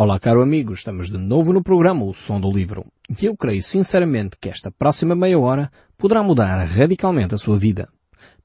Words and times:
Olá, 0.00 0.16
caro 0.20 0.40
amigo, 0.40 0.72
estamos 0.72 1.10
de 1.10 1.18
novo 1.18 1.52
no 1.52 1.60
programa 1.60 2.04
O 2.04 2.14
Som 2.14 2.40
do 2.40 2.52
Livro. 2.52 2.86
E 3.20 3.26
eu 3.26 3.36
creio 3.36 3.60
sinceramente 3.60 4.36
que 4.40 4.48
esta 4.48 4.70
próxima 4.70 5.16
meia 5.16 5.36
hora 5.36 5.72
poderá 5.96 6.22
mudar 6.22 6.64
radicalmente 6.66 7.34
a 7.34 7.36
sua 7.36 7.58
vida. 7.58 7.88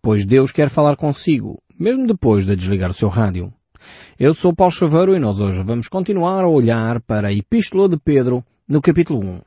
Pois 0.02 0.26
Deus 0.26 0.52
quer 0.52 0.70
falar 0.70 0.96
consigo, 0.96 1.62
mesmo 1.80 2.08
depois 2.08 2.48
de 2.48 2.56
desligar 2.56 2.90
o 2.90 2.94
seu 2.96 3.08
rádio. 3.08 3.54
Eu 4.20 4.34
sou 4.34 4.52
Paulo 4.52 4.74
Chaveiro 4.74 5.16
e 5.16 5.20
nós 5.20 5.40
hoje 5.40 5.62
vamos 5.64 5.88
continuar 5.88 6.44
a 6.44 6.48
olhar 6.48 7.00
para 7.02 7.28
a 7.28 7.32
Epístola 7.32 7.88
de 7.88 8.00
Pedro 8.00 8.44
no 8.68 8.82
capítulo 8.82 9.20
1. 9.20 9.42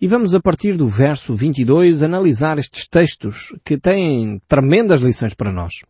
E 0.00 0.06
vamos 0.06 0.34
a 0.34 0.40
partir 0.40 0.76
do 0.76 0.88
verso 0.88 1.34
22 1.34 2.02
analisar 2.02 2.58
estes 2.58 2.86
textos 2.86 3.54
que 3.64 3.76
têm 3.76 4.40
tremendas 4.46 5.00
lições 5.00 5.34
para 5.34 5.52
nós. 5.52 5.82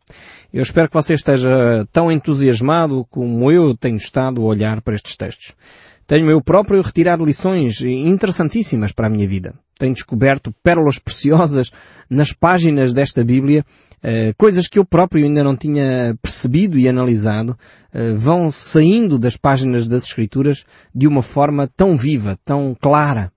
Eu 0.53 0.63
espero 0.63 0.89
que 0.89 0.95
você 0.95 1.15
esteja 1.15 1.87
tão 1.93 2.11
entusiasmado 2.11 3.07
como 3.11 3.51
eu 3.53 3.77
tenho 3.77 3.97
estado 3.97 4.41
a 4.41 4.45
olhar 4.45 4.81
para 4.81 4.95
estes 4.95 5.17
textos. 5.17 5.55
Tenho 6.09 6.31
eu 6.31 6.41
próprio 6.41 6.81
retirado 6.81 7.23
lições 7.23 7.83
interessantíssimas 7.83 8.93
para 8.93 9.09
a 9.09 9.11
minha 9.11 9.29
vida. 9.29 9.53
Tenho 9.79 9.93
descoberto 9.93 10.51
pérolas 10.63 10.99
preciosas 10.99 11.71
nas 12.09 12.33
páginas 12.33 12.95
desta 12.95 13.23
Bíblia, 13.23 13.63
eh, 14.03 14.33
coisas 14.39 14.69
que 14.69 14.79
eu 14.79 14.87
próprio 14.87 15.23
ainda 15.23 15.45
não 15.45 15.55
tinha 15.55 16.17
percebido 16.23 16.79
e 16.79 16.89
analisado, 16.89 17.55
eh, 17.93 18.15
vão 18.15 18.51
saindo 18.51 19.19
das 19.19 19.37
páginas 19.37 19.87
das 19.87 20.05
Escrituras 20.05 20.65
de 20.95 21.07
uma 21.07 21.21
forma 21.21 21.69
tão 21.77 21.95
viva, 21.95 22.39
tão 22.43 22.75
clara. 22.81 23.31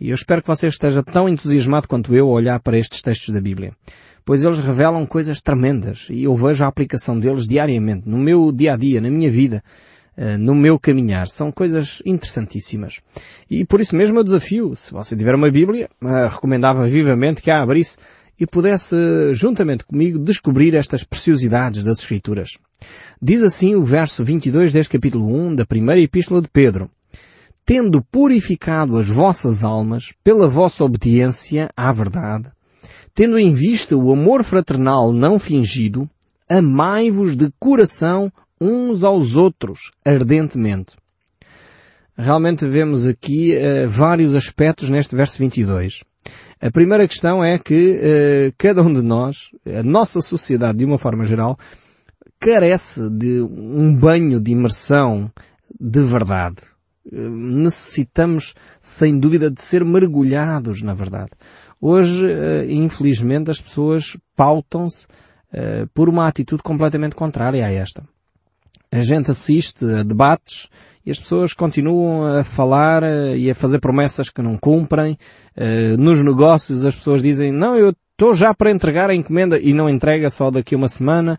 E 0.00 0.08
eu 0.10 0.14
espero 0.16 0.42
que 0.42 0.48
você 0.48 0.66
esteja 0.66 1.04
tão 1.04 1.28
entusiasmado 1.28 1.86
quanto 1.86 2.16
eu 2.16 2.26
a 2.26 2.32
olhar 2.32 2.58
para 2.58 2.76
estes 2.76 3.00
textos 3.00 3.32
da 3.32 3.40
Bíblia 3.40 3.74
pois 4.24 4.44
eles 4.44 4.58
revelam 4.58 5.06
coisas 5.06 5.40
tremendas 5.40 6.08
e 6.10 6.24
eu 6.24 6.36
vejo 6.36 6.62
a 6.62 6.66
aplicação 6.66 7.18
deles 7.18 7.48
diariamente, 7.48 8.06
no 8.06 8.18
meu 8.18 8.52
dia 8.52 8.74
a 8.74 8.76
dia, 8.76 9.00
na 9.00 9.08
minha 9.08 9.30
vida, 9.30 9.62
no 10.38 10.54
meu 10.54 10.78
caminhar. 10.78 11.28
São 11.28 11.52
coisas 11.52 12.02
interessantíssimas. 12.04 13.00
E 13.50 13.64
por 13.64 13.80
isso 13.80 13.96
mesmo 13.96 14.18
eu 14.18 14.24
desafio, 14.24 14.74
se 14.76 14.92
você 14.92 15.16
tiver 15.16 15.34
uma 15.34 15.50
Bíblia, 15.50 15.88
eh, 16.02 16.28
recomendava 16.28 16.86
vivamente 16.86 17.40
que 17.40 17.50
a 17.50 17.62
abrisse 17.62 17.96
e 18.38 18.46
pudesse, 18.46 18.96
juntamente 19.32 19.84
comigo, 19.84 20.18
descobrir 20.18 20.74
estas 20.74 21.02
preciosidades 21.04 21.82
das 21.82 21.98
Escrituras. 21.98 22.58
Diz 23.20 23.42
assim 23.42 23.74
o 23.74 23.84
verso 23.84 24.24
22 24.24 24.72
deste 24.72 24.92
capítulo 24.92 25.26
1 25.26 25.56
da 25.56 25.66
primeira 25.66 26.00
epístola 26.00 26.42
de 26.42 26.48
Pedro. 26.48 26.90
Tendo 27.64 28.02
purificado 28.02 28.96
as 28.96 29.08
vossas 29.08 29.62
almas 29.62 30.12
pela 30.24 30.48
vossa 30.48 30.84
obediência 30.84 31.68
à 31.76 31.92
verdade, 31.92 32.50
Tendo 33.18 33.36
em 33.36 33.52
vista 33.52 33.96
o 33.96 34.12
amor 34.12 34.44
fraternal 34.44 35.12
não 35.12 35.40
fingido, 35.40 36.08
amai-vos 36.48 37.34
de 37.34 37.50
coração 37.58 38.32
uns 38.60 39.04
aos 39.04 39.36
outros 39.36 39.90
ardentemente. 40.04 40.96
Realmente 42.16 42.66
vemos 42.66 43.06
aqui 43.06 43.56
uh, 43.56 43.88
vários 43.88 44.34
aspectos 44.34 44.90
neste 44.90 45.14
verso 45.14 45.38
22. 45.38 46.02
A 46.60 46.70
primeira 46.70 47.06
questão 47.06 47.44
é 47.44 47.58
que 47.58 47.98
uh, 47.98 48.54
cada 48.58 48.82
um 48.82 48.92
de 48.92 49.02
nós, 49.02 49.50
a 49.66 49.82
nossa 49.82 50.20
sociedade 50.20 50.78
de 50.78 50.84
uma 50.84 50.98
forma 50.98 51.24
geral, 51.24 51.56
carece 52.40 53.08
de 53.10 53.40
um 53.42 53.94
banho 53.94 54.40
de 54.40 54.50
imersão 54.52 55.30
de 55.78 56.02
verdade. 56.02 56.56
Uh, 57.06 57.28
necessitamos, 57.30 58.54
sem 58.80 59.18
dúvida, 59.18 59.50
de 59.50 59.62
ser 59.62 59.84
mergulhados 59.84 60.82
na 60.82 60.94
verdade. 60.94 61.30
Hoje, 61.80 62.26
eh, 62.28 62.66
infelizmente, 62.68 63.50
as 63.52 63.60
pessoas 63.60 64.16
pautam-se 64.34 65.06
eh, 65.52 65.86
por 65.94 66.08
uma 66.08 66.26
atitude 66.26 66.62
completamente 66.62 67.14
contrária 67.14 67.64
a 67.64 67.70
esta. 67.70 68.02
A 68.90 69.02
gente 69.02 69.30
assiste 69.30 69.84
a 69.84 70.02
debates 70.02 70.68
e 71.04 71.10
as 71.10 71.18
pessoas 71.18 71.52
continuam 71.52 72.38
a 72.38 72.44
falar 72.44 73.02
eh, 73.02 73.36
e 73.36 73.50
a 73.50 73.54
fazer 73.54 73.80
promessas 73.80 74.30
que 74.30 74.42
não 74.42 74.56
cumprem. 74.56 75.16
Nos 75.98 76.22
negócios 76.22 76.84
as 76.84 76.94
pessoas 76.94 77.22
dizem, 77.22 77.50
não, 77.50 77.76
eu 77.76 77.92
estou 78.12 78.34
já 78.34 78.52
para 78.54 78.70
entregar 78.70 79.10
a 79.10 79.14
encomenda 79.14 79.58
e 79.58 79.72
não 79.72 79.88
entrega 79.88 80.30
só 80.30 80.50
daqui 80.50 80.74
a 80.74 80.78
uma 80.78 80.88
semana. 80.88 81.38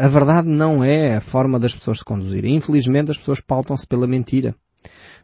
A 0.00 0.08
verdade 0.08 0.48
não 0.48 0.82
é 0.82 1.16
a 1.16 1.20
forma 1.20 1.58
das 1.58 1.74
pessoas 1.74 1.98
se 1.98 2.04
conduzirem. 2.04 2.54
Infelizmente 2.54 3.10
as 3.10 3.18
pessoas 3.18 3.40
pautam-se 3.40 3.86
pela 3.86 4.06
mentira. 4.06 4.54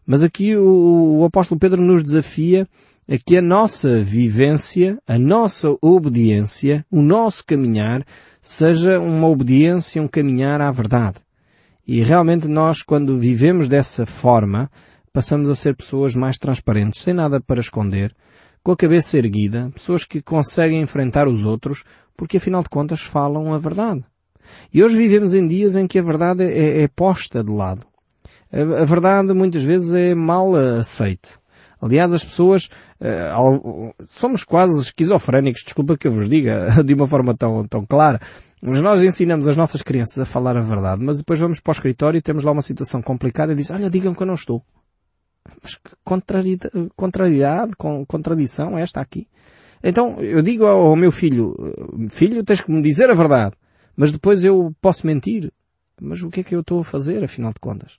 Mas 0.06 0.22
aqui 0.22 0.56
o, 0.56 1.20
o 1.20 1.24
apóstolo 1.24 1.58
Pedro 1.58 1.82
nos 1.82 2.02
desafia 2.02 2.68
a 3.08 3.18
que 3.18 3.36
a 3.36 3.42
nossa 3.42 4.02
vivência, 4.02 4.98
a 5.06 5.18
nossa 5.18 5.76
obediência, 5.82 6.86
o 6.90 7.02
nosso 7.02 7.44
caminhar, 7.44 8.04
seja 8.46 9.00
uma 9.00 9.26
obediência, 9.26 10.00
um 10.00 10.06
caminhar 10.06 10.60
à 10.60 10.70
verdade. 10.70 11.16
E 11.84 12.00
realmente 12.00 12.46
nós, 12.46 12.80
quando 12.80 13.18
vivemos 13.18 13.66
dessa 13.66 14.06
forma, 14.06 14.70
passamos 15.12 15.50
a 15.50 15.54
ser 15.56 15.74
pessoas 15.74 16.14
mais 16.14 16.38
transparentes, 16.38 17.02
sem 17.02 17.12
nada 17.12 17.40
para 17.40 17.60
esconder, 17.60 18.14
com 18.62 18.70
a 18.70 18.76
cabeça 18.76 19.18
erguida, 19.18 19.68
pessoas 19.74 20.04
que 20.04 20.22
conseguem 20.22 20.80
enfrentar 20.80 21.26
os 21.26 21.44
outros, 21.44 21.82
porque 22.16 22.36
afinal 22.36 22.62
de 22.62 22.68
contas 22.68 23.00
falam 23.00 23.52
a 23.52 23.58
verdade. 23.58 24.04
E 24.72 24.82
hoje 24.82 24.96
vivemos 24.96 25.34
em 25.34 25.48
dias 25.48 25.74
em 25.74 25.88
que 25.88 25.98
a 25.98 26.02
verdade 26.02 26.44
é, 26.44 26.82
é 26.82 26.88
posta 26.88 27.42
de 27.42 27.50
lado. 27.50 27.84
A, 28.52 28.82
a 28.82 28.84
verdade 28.84 29.34
muitas 29.34 29.64
vezes 29.64 29.92
é 29.92 30.14
mal 30.14 30.54
aceite. 30.54 31.36
Aliás, 31.80 32.12
as 32.12 32.24
pessoas 32.24 32.70
uh, 33.00 33.94
somos 34.06 34.44
quase 34.44 34.80
esquizofrénicos, 34.80 35.62
desculpa 35.62 35.96
que 35.96 36.08
eu 36.08 36.12
vos 36.12 36.28
diga 36.28 36.68
de 36.84 36.94
uma 36.94 37.06
forma 37.06 37.36
tão, 37.36 37.66
tão 37.66 37.84
clara. 37.84 38.20
Mas 38.62 38.80
nós 38.80 39.02
ensinamos 39.02 39.46
as 39.46 39.56
nossas 39.56 39.82
crianças 39.82 40.18
a 40.18 40.24
falar 40.24 40.56
a 40.56 40.62
verdade, 40.62 41.02
mas 41.04 41.18
depois 41.18 41.38
vamos 41.38 41.60
para 41.60 41.72
o 41.72 41.74
escritório 41.74 42.18
e 42.18 42.22
temos 42.22 42.42
lá 42.42 42.52
uma 42.52 42.62
situação 42.62 43.02
complicada 43.02 43.52
e 43.52 43.56
diz, 43.56 43.70
olha, 43.70 43.90
digam 43.90 44.14
que 44.14 44.22
eu 44.22 44.26
não 44.26 44.34
estou. 44.34 44.62
Mas 45.62 45.74
que 45.74 45.90
contrariedade, 46.02 46.90
contrariedade 46.96 47.72
contradição 48.08 48.78
é 48.78 48.82
esta 48.82 49.00
aqui? 49.00 49.28
Então, 49.82 50.20
eu 50.20 50.42
digo 50.42 50.64
ao 50.64 50.96
meu 50.96 51.12
filho, 51.12 51.54
filho, 52.08 52.42
tens 52.42 52.60
que 52.60 52.72
me 52.72 52.82
dizer 52.82 53.10
a 53.10 53.14
verdade, 53.14 53.54
mas 53.94 54.10
depois 54.10 54.42
eu 54.42 54.74
posso 54.80 55.06
mentir. 55.06 55.52
Mas 56.00 56.22
o 56.22 56.30
que 56.30 56.40
é 56.40 56.42
que 56.42 56.54
eu 56.54 56.60
estou 56.60 56.80
a 56.80 56.84
fazer, 56.84 57.24
afinal 57.24 57.52
de 57.52 57.60
contas? 57.60 57.98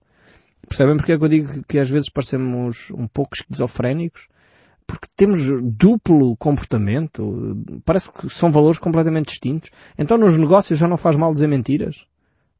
Percebem 0.67 0.97
porque 0.97 1.13
é 1.13 1.17
que 1.17 1.23
eu 1.23 1.29
digo 1.29 1.63
que 1.63 1.79
às 1.79 1.89
vezes 1.89 2.09
parecemos 2.09 2.91
um 2.91 3.07
pouco 3.07 3.35
esquizofrénicos? 3.35 4.27
Porque 4.85 5.07
temos 5.15 5.39
duplo 5.61 6.35
comportamento. 6.35 7.57
Parece 7.85 8.11
que 8.11 8.29
são 8.29 8.51
valores 8.51 8.77
completamente 8.77 9.27
distintos. 9.27 9.69
Então 9.97 10.17
nos 10.17 10.37
negócios 10.37 10.77
já 10.77 10.87
não 10.87 10.97
faz 10.97 11.15
mal 11.15 11.33
dizer 11.33 11.47
mentiras. 11.47 12.05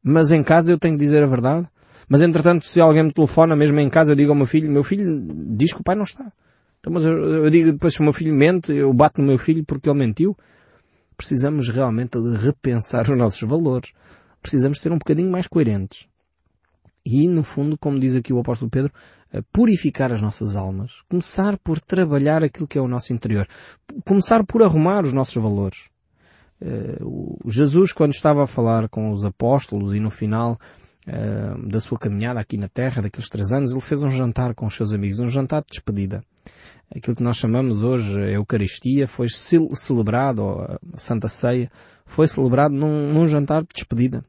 Mas 0.02 0.32
em 0.32 0.42
casa 0.42 0.72
eu 0.72 0.78
tenho 0.78 0.96
de 0.96 1.04
dizer 1.04 1.22
a 1.22 1.26
verdade. 1.26 1.68
Mas 2.08 2.22
entretanto, 2.22 2.64
se 2.64 2.80
alguém 2.80 3.02
me 3.02 3.12
telefona, 3.12 3.54
mesmo 3.54 3.78
em 3.78 3.90
casa, 3.90 4.12
eu 4.12 4.16
digo 4.16 4.30
ao 4.30 4.36
meu 4.36 4.46
filho, 4.46 4.70
meu 4.70 4.82
filho 4.82 5.26
diz 5.56 5.74
que 5.74 5.80
o 5.80 5.84
pai 5.84 5.94
não 5.94 6.04
está. 6.04 6.32
Então, 6.80 6.90
mas 6.92 7.04
eu, 7.04 7.12
eu 7.12 7.50
digo 7.50 7.72
depois 7.72 7.92
se 7.92 8.00
o 8.00 8.02
meu 8.02 8.12
filho 8.12 8.32
mente, 8.32 8.72
eu 8.72 8.92
bato 8.94 9.20
no 9.20 9.26
meu 9.26 9.38
filho 9.38 9.62
porque 9.64 9.88
ele 9.88 9.98
mentiu. 9.98 10.34
Precisamos 11.14 11.68
realmente 11.68 12.18
de 12.18 12.36
repensar 12.38 13.10
os 13.10 13.18
nossos 13.18 13.42
valores. 13.42 13.92
Precisamos 14.40 14.80
ser 14.80 14.92
um 14.92 14.98
bocadinho 14.98 15.30
mais 15.30 15.46
coerentes 15.46 16.08
e, 17.08 17.26
no 17.26 17.42
fundo, 17.42 17.78
como 17.78 17.98
diz 17.98 18.14
aqui 18.14 18.32
o 18.32 18.38
apóstolo 18.38 18.70
Pedro, 18.70 18.92
purificar 19.52 20.12
as 20.12 20.20
nossas 20.20 20.56
almas. 20.56 21.02
Começar 21.08 21.56
por 21.58 21.80
trabalhar 21.80 22.44
aquilo 22.44 22.66
que 22.66 22.78
é 22.78 22.80
o 22.80 22.88
nosso 22.88 23.12
interior. 23.12 23.46
Começar 24.04 24.44
por 24.44 24.62
arrumar 24.62 25.04
os 25.04 25.12
nossos 25.12 25.34
valores. 25.34 25.88
Eh, 26.60 26.98
Jesus, 27.46 27.92
quando 27.92 28.12
estava 28.12 28.44
a 28.44 28.46
falar 28.46 28.88
com 28.88 29.10
os 29.12 29.24
apóstolos 29.24 29.94
e 29.94 30.00
no 30.00 30.10
final 30.10 30.58
eh, 31.06 31.54
da 31.66 31.80
sua 31.80 31.98
caminhada 31.98 32.40
aqui 32.40 32.56
na 32.56 32.68
Terra, 32.68 33.02
daqueles 33.02 33.28
três 33.28 33.52
anos, 33.52 33.70
ele 33.70 33.80
fez 33.80 34.02
um 34.02 34.10
jantar 34.10 34.54
com 34.54 34.66
os 34.66 34.74
seus 34.74 34.92
amigos, 34.92 35.20
um 35.20 35.28
jantar 35.28 35.62
de 35.62 35.68
despedida. 35.70 36.22
Aquilo 36.94 37.16
que 37.16 37.22
nós 37.22 37.36
chamamos 37.36 37.82
hoje 37.82 38.18
a 38.20 38.30
Eucaristia 38.30 39.06
foi 39.06 39.28
celebrado, 39.28 40.42
ou 40.42 40.62
a 40.62 40.78
Santa 40.96 41.28
Ceia, 41.28 41.70
foi 42.06 42.26
celebrado 42.26 42.74
num, 42.74 43.12
num 43.12 43.28
jantar 43.28 43.62
de 43.62 43.68
despedida. 43.74 44.24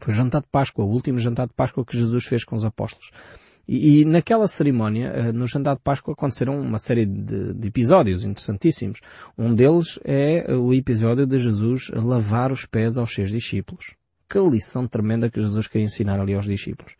Foi 0.00 0.12
o 0.12 0.16
jantar 0.16 0.40
de 0.42 0.48
Páscoa, 0.50 0.84
o 0.84 0.88
último 0.88 1.18
jantar 1.18 1.46
de 1.46 1.54
Páscoa 1.54 1.84
que 1.84 1.96
Jesus 1.96 2.24
fez 2.24 2.44
com 2.44 2.56
os 2.56 2.64
apóstolos. 2.64 3.10
E, 3.68 4.00
e 4.00 4.04
naquela 4.06 4.48
cerimónia, 4.48 5.08
eh, 5.08 5.32
no 5.32 5.46
jantar 5.46 5.76
de 5.76 5.82
Páscoa, 5.82 6.14
aconteceram 6.14 6.58
uma 6.58 6.78
série 6.78 7.04
de, 7.04 7.52
de, 7.52 7.68
episódios 7.68 8.24
interessantíssimos. 8.24 9.00
Um 9.36 9.54
deles 9.54 9.98
é 10.04 10.54
o 10.54 10.72
episódio 10.72 11.26
de 11.26 11.38
Jesus 11.38 11.90
lavar 11.94 12.50
os 12.50 12.64
pés 12.64 12.96
aos 12.96 13.12
seus 13.12 13.30
discípulos. 13.30 13.94
Que 14.28 14.38
lição 14.38 14.86
tremenda 14.86 15.30
que 15.30 15.40
Jesus 15.40 15.66
queria 15.66 15.84
ensinar 15.84 16.18
ali 16.18 16.34
aos 16.34 16.46
discípulos. 16.46 16.94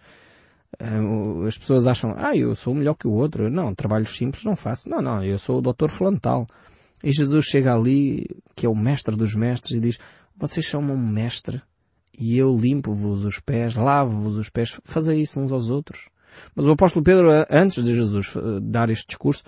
Eh, 0.79 1.47
as 1.47 1.57
pessoas 1.57 1.87
acham, 1.87 2.15
ah, 2.19 2.37
eu 2.37 2.55
sou 2.55 2.75
melhor 2.75 2.95
que 2.95 3.09
o 3.09 3.13
outro. 3.13 3.49
Não, 3.49 3.75
trabalhos 3.75 4.15
simples 4.15 4.45
não 4.45 4.55
faço. 4.55 4.91
Não, 4.91 5.01
não, 5.01 5.25
eu 5.25 5.39
sou 5.39 5.59
o 5.59 5.63
doutor 5.63 5.91
Flantal. 5.91 6.47
E 7.03 7.13
Jesus 7.13 7.47
chega 7.47 7.75
ali, 7.75 8.27
que 8.55 8.67
é 8.67 8.69
o 8.69 8.75
mestre 8.75 9.17
dos 9.17 9.35
mestres, 9.35 9.77
e 9.77 9.81
diz, 9.81 9.99
vocês 10.37 10.73
um 10.75 10.97
mestre 10.97 11.63
e 12.19 12.37
eu 12.37 12.57
limpo-vos 12.57 13.25
os 13.25 13.39
pés, 13.39 13.75
lavo-vos 13.75 14.37
os 14.37 14.51
pés, 14.51 14.81
fazei 14.85 15.21
isso 15.21 15.41
uns 15.41 15.53
aos 15.53 15.71
outros. 15.71 16.09
Mas 16.55 16.67
o 16.67 16.73
apóstolo 16.73 17.05
Pedro, 17.05 17.29
antes 17.51 17.83
de 17.83 17.95
Jesus 17.95 18.35
eh, 18.37 18.41
dar 18.61 18.91
este 18.91 19.07
discurso, 19.09 19.43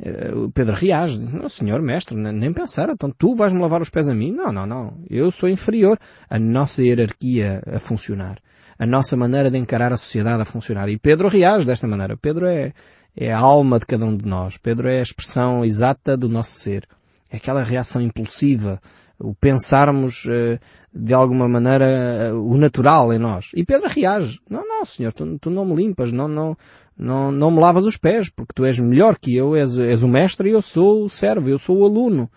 eh, 0.00 0.30
Pedro 0.54 0.74
reage, 0.74 1.18
não 1.18 1.48
senhor 1.48 1.82
mestre, 1.82 2.16
nem 2.16 2.52
pensar, 2.52 2.88
então 2.90 3.10
tu 3.10 3.34
vais-me 3.34 3.60
lavar 3.60 3.82
os 3.82 3.90
pés 3.90 4.08
a 4.08 4.14
mim? 4.14 4.32
Não, 4.32 4.52
não, 4.52 4.66
não, 4.66 4.98
eu 5.10 5.30
sou 5.30 5.48
inferior. 5.48 5.98
A 6.28 6.38
nossa 6.38 6.82
hierarquia 6.82 7.62
a 7.66 7.78
funcionar. 7.78 8.38
a 8.78 8.86
nossa 8.86 9.16
maneira 9.16 9.50
de 9.50 9.58
encarar 9.58 9.92
a 9.92 9.96
sociedade 9.96 10.42
a 10.42 10.44
funcionar. 10.44 10.88
E 10.88 10.98
Pedro 10.98 11.28
reage 11.28 11.64
desta 11.64 11.86
maneira. 11.86 12.16
Pedro 12.16 12.46
é, 12.46 12.72
é 13.16 13.32
a 13.32 13.38
alma 13.38 13.78
de 13.78 13.86
cada 13.86 14.04
um 14.04 14.16
de 14.16 14.26
nós. 14.26 14.56
Pedro 14.56 14.88
é 14.88 14.98
a 14.98 15.02
expressão 15.02 15.64
exata 15.64 16.16
do 16.16 16.28
nosso 16.28 16.52
ser. 16.52 16.88
É 17.30 17.36
aquela 17.36 17.62
reação 17.62 18.02
impulsiva, 18.02 18.80
o 19.18 19.34
pensarmos 19.34 20.26
eh, 20.30 20.58
de 20.92 21.12
alguma 21.12 21.48
maneira 21.48 21.86
eh, 21.86 22.32
o 22.32 22.56
natural 22.56 23.12
em 23.12 23.18
nós. 23.18 23.50
E 23.54 23.64
Pedro 23.64 23.88
reage. 23.88 24.40
Não, 24.48 24.66
não, 24.66 24.84
Senhor, 24.84 25.12
tu, 25.12 25.38
tu, 25.38 25.50
não 25.50 25.64
me 25.64 25.74
limpas, 25.74 26.12
não, 26.12 26.28
não, 26.28 26.56
não, 26.96 27.30
não 27.30 27.50
me 27.50 27.60
lavas 27.60 27.84
os 27.84 27.96
pés, 27.96 28.28
porque 28.28 28.52
tu 28.54 28.64
és 28.64 28.78
melhor 28.78 29.18
que 29.18 29.36
eu, 29.36 29.54
és, 29.54 29.78
és 29.78 30.02
o 30.02 30.08
mestre 30.08 30.50
e 30.50 30.52
eu 30.52 30.62
sou 30.62 31.04
o 31.04 31.08
servo, 31.08 31.48
eu 31.48 31.58
sou 31.58 31.78
o 31.78 31.84
aluno. 31.84 32.30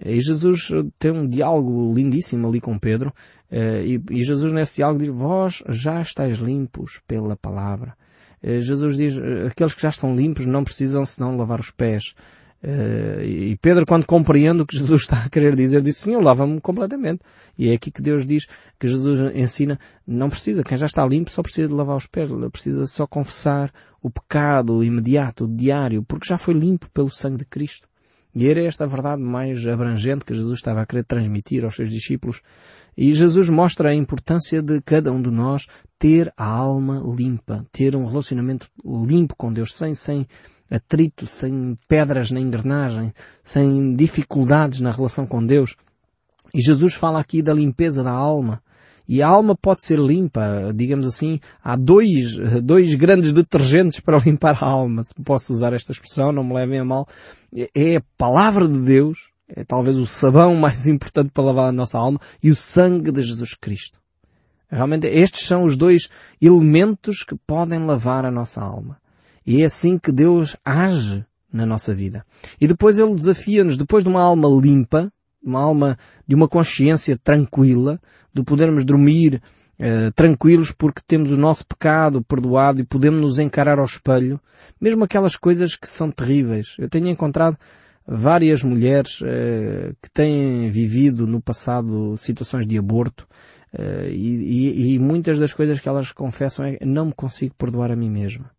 E 0.00 0.20
Jesus 0.20 0.70
tem 0.98 1.10
um 1.10 1.26
diálogo 1.26 1.92
lindíssimo 1.92 2.48
ali 2.48 2.60
com 2.60 2.78
Pedro, 2.78 3.12
eh, 3.50 3.82
e, 3.84 4.02
e 4.10 4.22
Jesus 4.22 4.52
nesse 4.52 4.76
diálogo 4.76 5.00
diz, 5.00 5.10
vós 5.10 5.62
já 5.68 6.00
estáis 6.00 6.38
limpos 6.38 7.00
pela 7.06 7.36
palavra. 7.36 7.96
Jesus 8.40 8.96
diz, 8.96 9.14
aqueles 9.50 9.74
que 9.74 9.82
já 9.82 9.88
estão 9.88 10.14
limpos 10.14 10.46
não 10.46 10.62
precisam 10.62 11.04
senão 11.04 11.36
lavar 11.36 11.58
os 11.58 11.72
pés. 11.72 12.14
Uh, 12.62 13.22
e 13.22 13.56
Pedro, 13.62 13.86
quando 13.86 14.04
compreende 14.04 14.62
o 14.62 14.66
que 14.66 14.76
Jesus 14.76 15.02
está 15.02 15.24
a 15.24 15.28
querer 15.28 15.54
dizer, 15.54 15.80
diz, 15.80 15.96
Senhor, 15.96 16.22
lava-me 16.22 16.60
completamente. 16.60 17.20
E 17.56 17.70
é 17.70 17.74
aqui 17.74 17.90
que 17.90 18.02
Deus 18.02 18.26
diz 18.26 18.46
que 18.78 18.88
Jesus 18.88 19.34
ensina, 19.34 19.78
não 20.06 20.28
precisa, 20.28 20.64
quem 20.64 20.76
já 20.76 20.86
está 20.86 21.06
limpo 21.06 21.30
só 21.30 21.42
precisa 21.42 21.68
de 21.68 21.74
lavar 21.74 21.96
os 21.96 22.06
pés, 22.06 22.28
precisa 22.50 22.86
só 22.86 23.06
confessar 23.06 23.72
o 24.02 24.10
pecado 24.10 24.82
imediato, 24.82 25.46
diário, 25.46 26.02
porque 26.02 26.28
já 26.28 26.36
foi 26.36 26.54
limpo 26.54 26.88
pelo 26.90 27.10
sangue 27.10 27.38
de 27.38 27.44
Cristo. 27.44 27.88
E 28.34 28.46
era 28.46 28.62
esta 28.62 28.84
a 28.84 28.86
verdade 28.86 29.22
mais 29.22 29.66
abrangente 29.66 30.24
que 30.24 30.34
Jesus 30.34 30.58
estava 30.58 30.82
a 30.82 30.86
querer 30.86 31.04
transmitir 31.04 31.64
aos 31.64 31.74
seus 31.74 31.88
discípulos. 31.88 32.42
E 32.96 33.12
Jesus 33.12 33.48
mostra 33.48 33.90
a 33.90 33.94
importância 33.94 34.60
de 34.62 34.80
cada 34.82 35.10
um 35.10 35.20
de 35.20 35.30
nós 35.30 35.66
ter 35.98 36.32
a 36.36 36.44
alma 36.44 37.02
limpa, 37.16 37.66
ter 37.72 37.96
um 37.96 38.06
relacionamento 38.06 38.68
limpo 38.84 39.34
com 39.36 39.52
Deus, 39.52 39.74
sem, 39.74 39.94
sem, 39.94 40.26
atrito, 40.70 41.26
sem 41.26 41.78
pedras 41.88 42.30
na 42.30 42.40
engrenagem, 42.40 43.12
sem 43.42 43.94
dificuldades 43.94 44.80
na 44.80 44.90
relação 44.90 45.26
com 45.26 45.44
Deus. 45.44 45.76
E 46.54 46.60
Jesus 46.60 46.94
fala 46.94 47.20
aqui 47.20 47.42
da 47.42 47.52
limpeza 47.54 48.02
da 48.02 48.10
alma. 48.10 48.62
E 49.08 49.22
a 49.22 49.28
alma 49.28 49.56
pode 49.56 49.82
ser 49.82 49.98
limpa, 49.98 50.70
digamos 50.74 51.06
assim, 51.06 51.40
há 51.64 51.76
dois, 51.76 52.36
dois 52.62 52.94
grandes 52.94 53.32
detergentes 53.32 54.00
para 54.00 54.18
limpar 54.24 54.58
a 54.62 54.66
alma, 54.66 55.02
se 55.02 55.14
posso 55.24 55.50
usar 55.52 55.72
esta 55.72 55.92
expressão, 55.92 56.30
não 56.30 56.44
me 56.44 56.52
levem 56.52 56.80
a 56.80 56.84
mal. 56.84 57.08
É 57.74 57.96
a 57.96 58.02
palavra 58.18 58.68
de 58.68 58.78
Deus, 58.78 59.30
é 59.48 59.64
talvez 59.64 59.96
o 59.96 60.06
sabão 60.06 60.54
mais 60.60 60.86
importante 60.86 61.30
para 61.30 61.44
lavar 61.44 61.70
a 61.70 61.72
nossa 61.72 61.98
alma, 61.98 62.20
e 62.42 62.50
o 62.50 62.54
sangue 62.54 63.10
de 63.10 63.22
Jesus 63.22 63.54
Cristo. 63.54 63.98
Realmente 64.70 65.06
estes 65.06 65.46
são 65.46 65.64
os 65.64 65.74
dois 65.74 66.10
elementos 66.38 67.24
que 67.24 67.34
podem 67.46 67.78
lavar 67.86 68.26
a 68.26 68.30
nossa 68.30 68.60
alma. 68.60 68.98
E 69.48 69.62
é 69.62 69.64
assim 69.64 69.98
que 69.98 70.12
Deus 70.12 70.58
age 70.62 71.24
na 71.50 71.64
nossa 71.64 71.94
vida. 71.94 72.22
E 72.60 72.68
depois 72.68 72.98
Ele 72.98 73.14
desafia-nos, 73.14 73.78
depois 73.78 74.04
de 74.04 74.10
uma 74.10 74.20
alma 74.20 74.46
limpa, 74.46 75.10
uma 75.42 75.58
alma 75.58 75.96
de 76.26 76.34
uma 76.34 76.46
consciência 76.46 77.16
tranquila, 77.16 77.98
de 78.34 78.42
podermos 78.44 78.84
dormir 78.84 79.40
eh, 79.78 80.10
tranquilos 80.14 80.70
porque 80.70 81.00
temos 81.06 81.32
o 81.32 81.36
nosso 81.38 81.66
pecado 81.66 82.22
perdoado 82.22 82.82
e 82.82 82.84
podemos 82.84 83.22
nos 83.22 83.38
encarar 83.38 83.78
ao 83.78 83.86
espelho, 83.86 84.38
mesmo 84.78 85.02
aquelas 85.02 85.34
coisas 85.34 85.74
que 85.74 85.88
são 85.88 86.10
terríveis. 86.10 86.76
Eu 86.78 86.90
tenho 86.90 87.08
encontrado 87.08 87.56
várias 88.06 88.62
mulheres 88.62 89.20
eh, 89.24 89.94
que 90.02 90.10
têm 90.10 90.70
vivido 90.70 91.26
no 91.26 91.40
passado 91.40 92.18
situações 92.18 92.66
de 92.66 92.76
aborto 92.76 93.26
eh, 93.72 94.10
e, 94.10 94.90
e, 94.90 94.94
e 94.94 94.98
muitas 94.98 95.38
das 95.38 95.54
coisas 95.54 95.80
que 95.80 95.88
elas 95.88 96.12
confessam 96.12 96.66
é 96.66 96.78
não 96.84 97.06
me 97.06 97.14
consigo 97.14 97.54
perdoar 97.56 97.90
a 97.90 97.96
mim 97.96 98.10
mesma. 98.10 98.57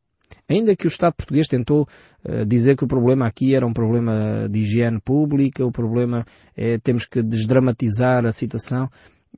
Ainda 0.49 0.75
que 0.75 0.87
o 0.87 0.89
Estado 0.89 1.13
português 1.13 1.47
tentou 1.47 1.87
uh, 2.25 2.45
dizer 2.45 2.75
que 2.75 2.83
o 2.83 2.87
problema 2.87 3.27
aqui 3.27 3.53
era 3.53 3.65
um 3.65 3.73
problema 3.73 4.47
de 4.49 4.59
higiene 4.59 4.99
pública, 4.99 5.63
o 5.63 5.71
problema 5.71 6.25
é 6.57 6.79
temos 6.79 7.05
que 7.05 7.21
desdramatizar 7.21 8.25
a 8.25 8.31
situação. 8.31 8.89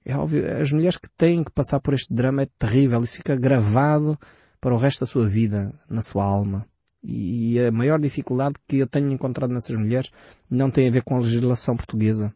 É 0.06 0.16
óbvio, 0.16 0.46
as 0.62 0.72
mulheres 0.72 0.98
que 0.98 1.10
têm 1.18 1.44
que 1.44 1.52
passar 1.52 1.82
por 1.82 1.94
este 1.94 2.14
drama 2.14 2.44
é 2.44 2.48
terrível. 2.58 3.04
Isso 3.04 3.18
fica 3.18 3.36
gravado 3.36 4.18
para 4.62 4.74
o 4.74 4.78
resto 4.78 5.02
da 5.02 5.06
sua 5.06 5.28
vida, 5.28 5.74
na 5.90 6.02
sua 6.02 6.24
alma. 6.24 6.66
E, 7.04 7.56
e 7.56 7.60
a 7.60 7.72
maior 7.72 8.00
dificuldade 8.00 8.56
que 8.66 8.78
eu 8.78 8.88
tenho 8.88 9.12
encontrado 9.12 9.54
nessas 9.54 9.76
mulheres 9.76 10.12
não 10.50 10.72
tem 10.72 10.88
a 10.88 10.92
ver 10.92 11.04
com 11.04 11.16
a 11.16 11.20
legislação 11.20 11.76
portuguesa. 11.76 12.34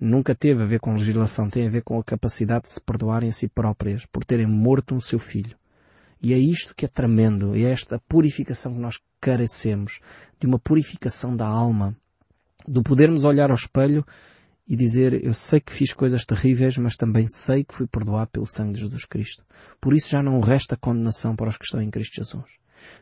Nunca 0.00 0.34
teve 0.34 0.62
a 0.62 0.66
ver 0.66 0.80
com 0.80 0.90
a 0.90 0.94
legislação, 0.94 1.48
tem 1.48 1.66
a 1.66 1.70
ver 1.70 1.82
com 1.82 1.98
a 1.98 2.04
capacidade 2.04 2.62
de 2.62 2.70
se 2.70 2.82
perdoarem 2.82 3.28
a 3.28 3.32
si 3.32 3.48
próprias 3.48 4.06
por 4.06 4.24
terem 4.24 4.46
morto 4.46 4.94
um 4.94 5.00
seu 5.00 5.18
filho. 5.18 5.56
E 6.20 6.32
é 6.32 6.38
isto 6.38 6.74
que 6.74 6.84
é 6.84 6.88
tremendo, 6.88 7.54
é 7.54 7.62
esta 7.62 8.00
purificação 8.08 8.72
que 8.72 8.80
nós 8.80 8.98
carecemos, 9.20 10.00
de 10.40 10.46
uma 10.46 10.58
purificação 10.58 11.36
da 11.36 11.46
alma, 11.46 11.96
do 12.66 12.82
podermos 12.82 13.24
olhar 13.24 13.50
ao 13.50 13.56
espelho 13.56 14.04
e 14.66 14.76
dizer, 14.76 15.24
eu 15.24 15.32
sei 15.32 15.60
que 15.60 15.72
fiz 15.72 15.94
coisas 15.94 16.26
terríveis, 16.26 16.76
mas 16.76 16.96
também 16.96 17.26
sei 17.26 17.64
que 17.64 17.74
fui 17.74 17.86
perdoado 17.86 18.30
pelo 18.30 18.46
sangue 18.46 18.74
de 18.74 18.80
Jesus 18.80 19.04
Cristo. 19.06 19.44
Por 19.80 19.94
isso 19.94 20.10
já 20.10 20.22
não 20.22 20.40
resta 20.40 20.76
condenação 20.76 21.34
para 21.34 21.48
os 21.48 21.56
que 21.56 21.64
estão 21.64 21.80
em 21.80 21.90
Cristo 21.90 22.16
Jesus. 22.16 22.58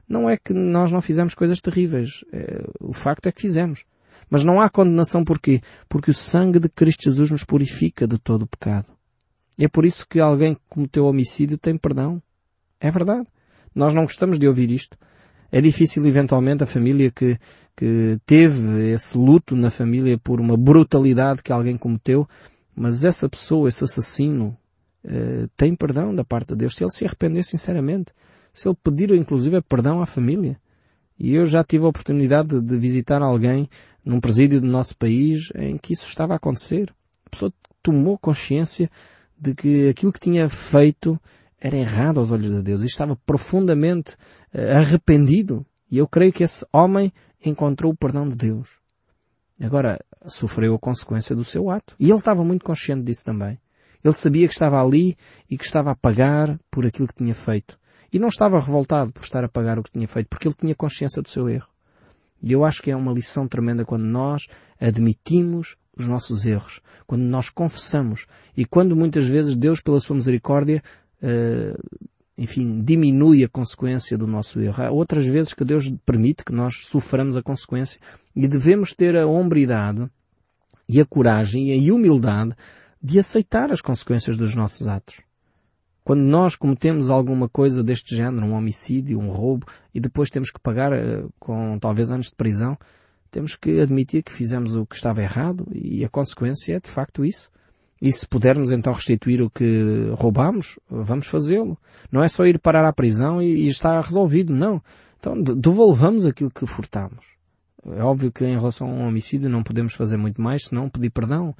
Não 0.09 0.31
é 0.31 0.37
que 0.37 0.55
nós 0.55 0.93
não 0.93 1.03
fizemos 1.03 1.35
coisas 1.35 1.61
terríveis. 1.61 2.25
É, 2.33 2.65
o 2.81 2.93
facto 2.93 3.27
é 3.27 3.33
que 3.33 3.43
fizemos. 3.43 3.85
Mas 4.31 4.45
não 4.45 4.61
há 4.61 4.69
condenação 4.69 5.25
porquê? 5.25 5.61
Porque 5.89 6.11
o 6.11 6.15
sangue 6.15 6.61
de 6.61 6.69
Cristo 6.69 7.05
Jesus 7.05 7.31
nos 7.31 7.45
purifica 7.45 8.07
de 8.07 8.19
todo 8.19 8.43
o 8.43 8.47
pecado. 8.47 8.87
É 9.59 9.69
por 9.69 9.85
isso 9.85 10.07
que 10.09 10.21
alguém 10.21 10.55
que 10.55 10.61
cometeu 10.69 11.07
homicídio 11.07 11.59
tem 11.59 11.77
perdão. 11.77 12.23
É 12.81 12.91
verdade. 12.91 13.27
Nós 13.75 13.95
não 13.95 14.03
gostamos 14.03 14.39
de 14.39 14.49
ouvir 14.49 14.71
isto. 14.71 14.97
É 15.51 15.61
difícil, 15.61 16.05
eventualmente, 16.07 16.65
a 16.65 16.67
família 16.67 17.11
que, 17.11 17.39
que 17.77 18.19
teve 18.27 18.91
esse 18.93 19.17
luto 19.17 19.55
na 19.55 19.71
família 19.71 20.19
por 20.19 20.41
uma 20.41 20.57
brutalidade 20.57 21.43
que 21.43 21.53
alguém 21.53 21.77
cometeu, 21.77 22.29
mas 22.75 23.05
essa 23.05 23.29
pessoa, 23.29 23.69
esse 23.69 23.85
assassino, 23.85 24.57
eh, 25.05 25.47
tem 25.57 25.75
perdão 25.75 26.15
da 26.15 26.25
parte 26.25 26.49
de 26.49 26.57
Deus 26.57 26.75
se 26.75 26.83
ele 26.83 26.91
se 26.91 27.05
arrepender 27.05 27.45
sinceramente. 27.45 28.13
Se 28.53 28.69
ele 28.69 28.77
pedir, 28.83 29.11
inclusive, 29.13 29.61
perdão 29.63 30.01
à 30.01 30.07
família. 30.07 30.59
E 31.19 31.35
eu 31.35 31.47
já 31.47 31.63
tive 31.63 31.85
a 31.85 31.89
oportunidade 31.89 32.61
de 32.61 32.79
visitar 32.79 33.23
alguém 33.23 33.69
num 34.05 34.21
presídio 34.21 34.61
do 34.61 34.67
nosso 34.67 34.97
país 34.97 35.51
em 35.55 35.77
que 35.79 35.93
isso 35.93 36.09
estava 36.09 36.35
a 36.35 36.37
acontecer. 36.37 36.93
A 37.27 37.31
pessoa 37.31 37.53
tomou 37.83 38.19
consciência 38.19 38.91
de 39.39 39.55
que 39.55 39.89
aquilo 39.89 40.13
que 40.13 40.21
tinha 40.21 40.49
feito 40.49 41.21
era 41.61 41.77
errado 41.77 42.21
aos 42.21 42.31
olhos 42.31 42.51
de 42.51 42.63
Deus 42.63 42.83
e 42.83 42.87
estava 42.87 43.17
profundamente 43.17 44.15
uh, 44.55 44.79
arrependido. 44.79 45.65
E 45.91 45.99
eu 45.99 46.07
creio 46.07 46.33
que 46.33 46.45
esse 46.45 46.67
homem 46.73 47.13
encontrou 47.45 47.93
o 47.93 47.97
perdão 47.97 48.29
de 48.29 48.35
Deus. 48.35 48.69
Agora, 49.61 49.99
sofreu 50.27 50.75
a 50.75 50.79
consequência 50.79 51.35
do 51.35 51.45
seu 51.45 51.71
ato. 51.71 51.95
E 51.99 52.11
ele 52.11 52.19
estava 52.19 52.45
muito 52.45 52.65
consciente 52.65 53.05
disso 53.05 53.25
também. 53.25 53.59
Ele 54.05 54.15
sabia 54.15 54.47
que 54.47 54.53
estava 54.53 54.83
ali 54.83 55.17
e 55.51 55.57
que 55.57 55.65
estava 55.65 55.91
a 55.91 55.95
pagar 55.95 56.59
por 56.71 56.87
aquilo 56.87 57.09
que 57.09 57.15
tinha 57.15 57.35
feito. 57.35 57.79
E 58.13 58.19
não 58.19 58.29
estava 58.29 58.59
revoltado 58.61 59.13
por 59.13 59.23
estar 59.23 59.43
a 59.43 59.49
pagar 59.49 59.79
o 59.79 59.83
que 59.83 59.91
tinha 59.91 60.07
feito, 60.07 60.29
porque 60.29 60.47
ele 60.47 60.55
tinha 60.55 60.75
consciência 60.75 61.23
do 61.23 61.29
seu 61.29 61.49
erro. 61.49 61.69
E 62.43 62.53
eu 62.53 62.65
acho 62.65 62.83
que 62.83 62.91
é 62.91 62.97
uma 62.97 63.13
lição 63.13 63.49
tremenda 63.49 63.85
quando 63.85 64.05
nós 64.05 64.47
admitimos 64.81 65.77
os 65.97 66.07
nossos 66.07 66.45
erros, 66.45 66.81
quando 67.07 67.23
nós 67.23 67.49
confessamos 67.49 68.27
e 68.57 68.65
quando 68.65 68.95
muitas 68.95 69.27
vezes 69.27 69.57
Deus, 69.57 69.81
pela 69.81 69.99
sua 69.99 70.17
misericórdia, 70.17 70.83
enfim, 72.39 72.83
diminui 72.83 73.43
a 73.43 73.49
consequência 73.49 74.19
do 74.19 74.27
nosso 74.27 74.61
erro. 74.61 74.83
Há 74.83 74.91
outras 74.91 75.27
vezes 75.27 75.55
que 75.55 75.65
Deus 75.65 75.89
permite 76.05 76.45
que 76.45 76.53
nós 76.53 76.87
soframos 76.87 77.37
a 77.37 77.43
consequência 77.43 78.01
e 78.35 78.47
devemos 78.47 78.93
ter 78.93 79.17
a 79.17 79.27
hombridade 79.27 80.09
e 80.89 81.01
a 81.01 81.07
coragem 81.07 81.73
e 81.73 81.91
a 81.91 81.95
humildade 81.95 82.55
de 83.03 83.19
aceitar 83.19 83.71
as 83.71 83.81
consequências 83.81 84.37
dos 84.37 84.55
nossos 84.55 84.87
atos. 84.87 85.21
Quando 86.05 86.21
nós 86.21 86.55
cometemos 86.55 87.11
alguma 87.11 87.49
coisa 87.49 87.83
deste 87.83 88.15
género, 88.15 88.47
um 88.47 88.55
homicídio, 88.55 89.19
um 89.19 89.29
roubo, 89.29 89.67
e 89.93 89.99
depois 89.99 90.31
temos 90.31 90.51
que 90.51 90.61
pagar 90.61 90.93
uh, 90.93 91.33
com 91.39 91.79
talvez 91.81 92.11
anos 92.11 92.27
de 92.27 92.37
prisão, 92.37 92.79
temos 93.31 93.57
que 93.57 93.81
admitir 93.81 94.23
que 94.23 94.33
fizemos 94.33 94.77
o 94.77 94.87
que 94.87 94.95
estava 94.95 95.21
errado 95.21 95.67
e 95.73 96.05
a 96.05 96.09
consequência 96.09 96.77
é 96.77 96.81
de 96.81 96.89
facto 96.89 97.25
isso. 97.25 97.51
E 98.01 98.13
se 98.13 98.27
pudermos 98.27 98.71
então 98.71 98.93
restituir 98.93 99.41
o 99.41 99.49
que 99.49 100.11
roubamos, 100.13 100.79
vamos 100.89 101.27
fazê-lo. 101.27 101.79
Não 102.13 102.23
é 102.23 102.29
só 102.29 102.45
ir 102.47 102.59
parar 102.59 102.85
à 102.85 102.93
prisão 102.93 103.41
e, 103.41 103.65
e 103.65 103.69
está 103.69 104.01
resolvido, 104.01 104.53
não. 104.53 104.83
Então 105.19 105.41
devolvamos 105.41 106.27
aquilo 106.27 106.51
que 106.51 106.67
furtamos. 106.67 107.37
É 107.95 108.03
óbvio 108.03 108.33
que 108.33 108.45
em 108.45 108.57
relação 108.57 108.89
a 108.89 108.93
um 108.93 109.07
homicídio 109.07 109.49
não 109.49 109.63
podemos 109.63 109.95
fazer 109.95 110.17
muito 110.17 110.43
mais 110.43 110.67
senão 110.67 110.91
pedir 110.91 111.11
perdão 111.11 111.55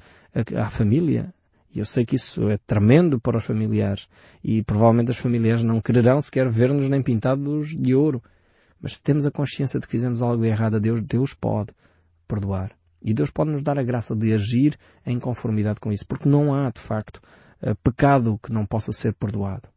à 0.55 0.69
família. 0.69 1.33
E 1.73 1.79
eu 1.79 1.85
sei 1.85 2.05
que 2.05 2.15
isso 2.15 2.49
é 2.49 2.57
tremendo 2.57 3.19
para 3.19 3.37
os 3.37 3.45
familiares. 3.45 4.07
E 4.43 4.61
provavelmente 4.61 5.11
os 5.11 5.17
familiares 5.17 5.63
não 5.63 5.81
quererão 5.81 6.21
sequer 6.21 6.49
ver-nos 6.49 6.89
nem 6.89 7.01
pintados 7.01 7.75
de 7.75 7.95
ouro. 7.95 8.21
Mas 8.81 8.97
se 8.97 9.03
temos 9.03 9.25
a 9.25 9.31
consciência 9.31 9.79
de 9.79 9.85
que 9.85 9.91
fizemos 9.91 10.21
algo 10.21 10.45
errado 10.45 10.75
a 10.75 10.79
Deus, 10.79 11.01
Deus 11.01 11.33
pode 11.33 11.71
perdoar. 12.27 12.71
E 13.07 13.13
Deus 13.13 13.31
pode 13.31 13.51
nos 13.51 13.63
dar 13.63 13.79
a 13.79 13.83
graça 13.83 14.13
de 14.13 14.33
agir 14.33 14.77
em 15.05 15.17
conformidade 15.17 15.79
com 15.79 15.93
isso, 15.93 16.05
porque 16.05 16.27
não 16.27 16.53
há, 16.53 16.69
de 16.69 16.81
facto, 16.81 17.21
eh, 17.61 17.73
pecado 17.81 18.37
que 18.43 18.51
não 18.51 18.65
possa 18.65 18.91
ser 18.91 19.13
perdoado. 19.13 19.69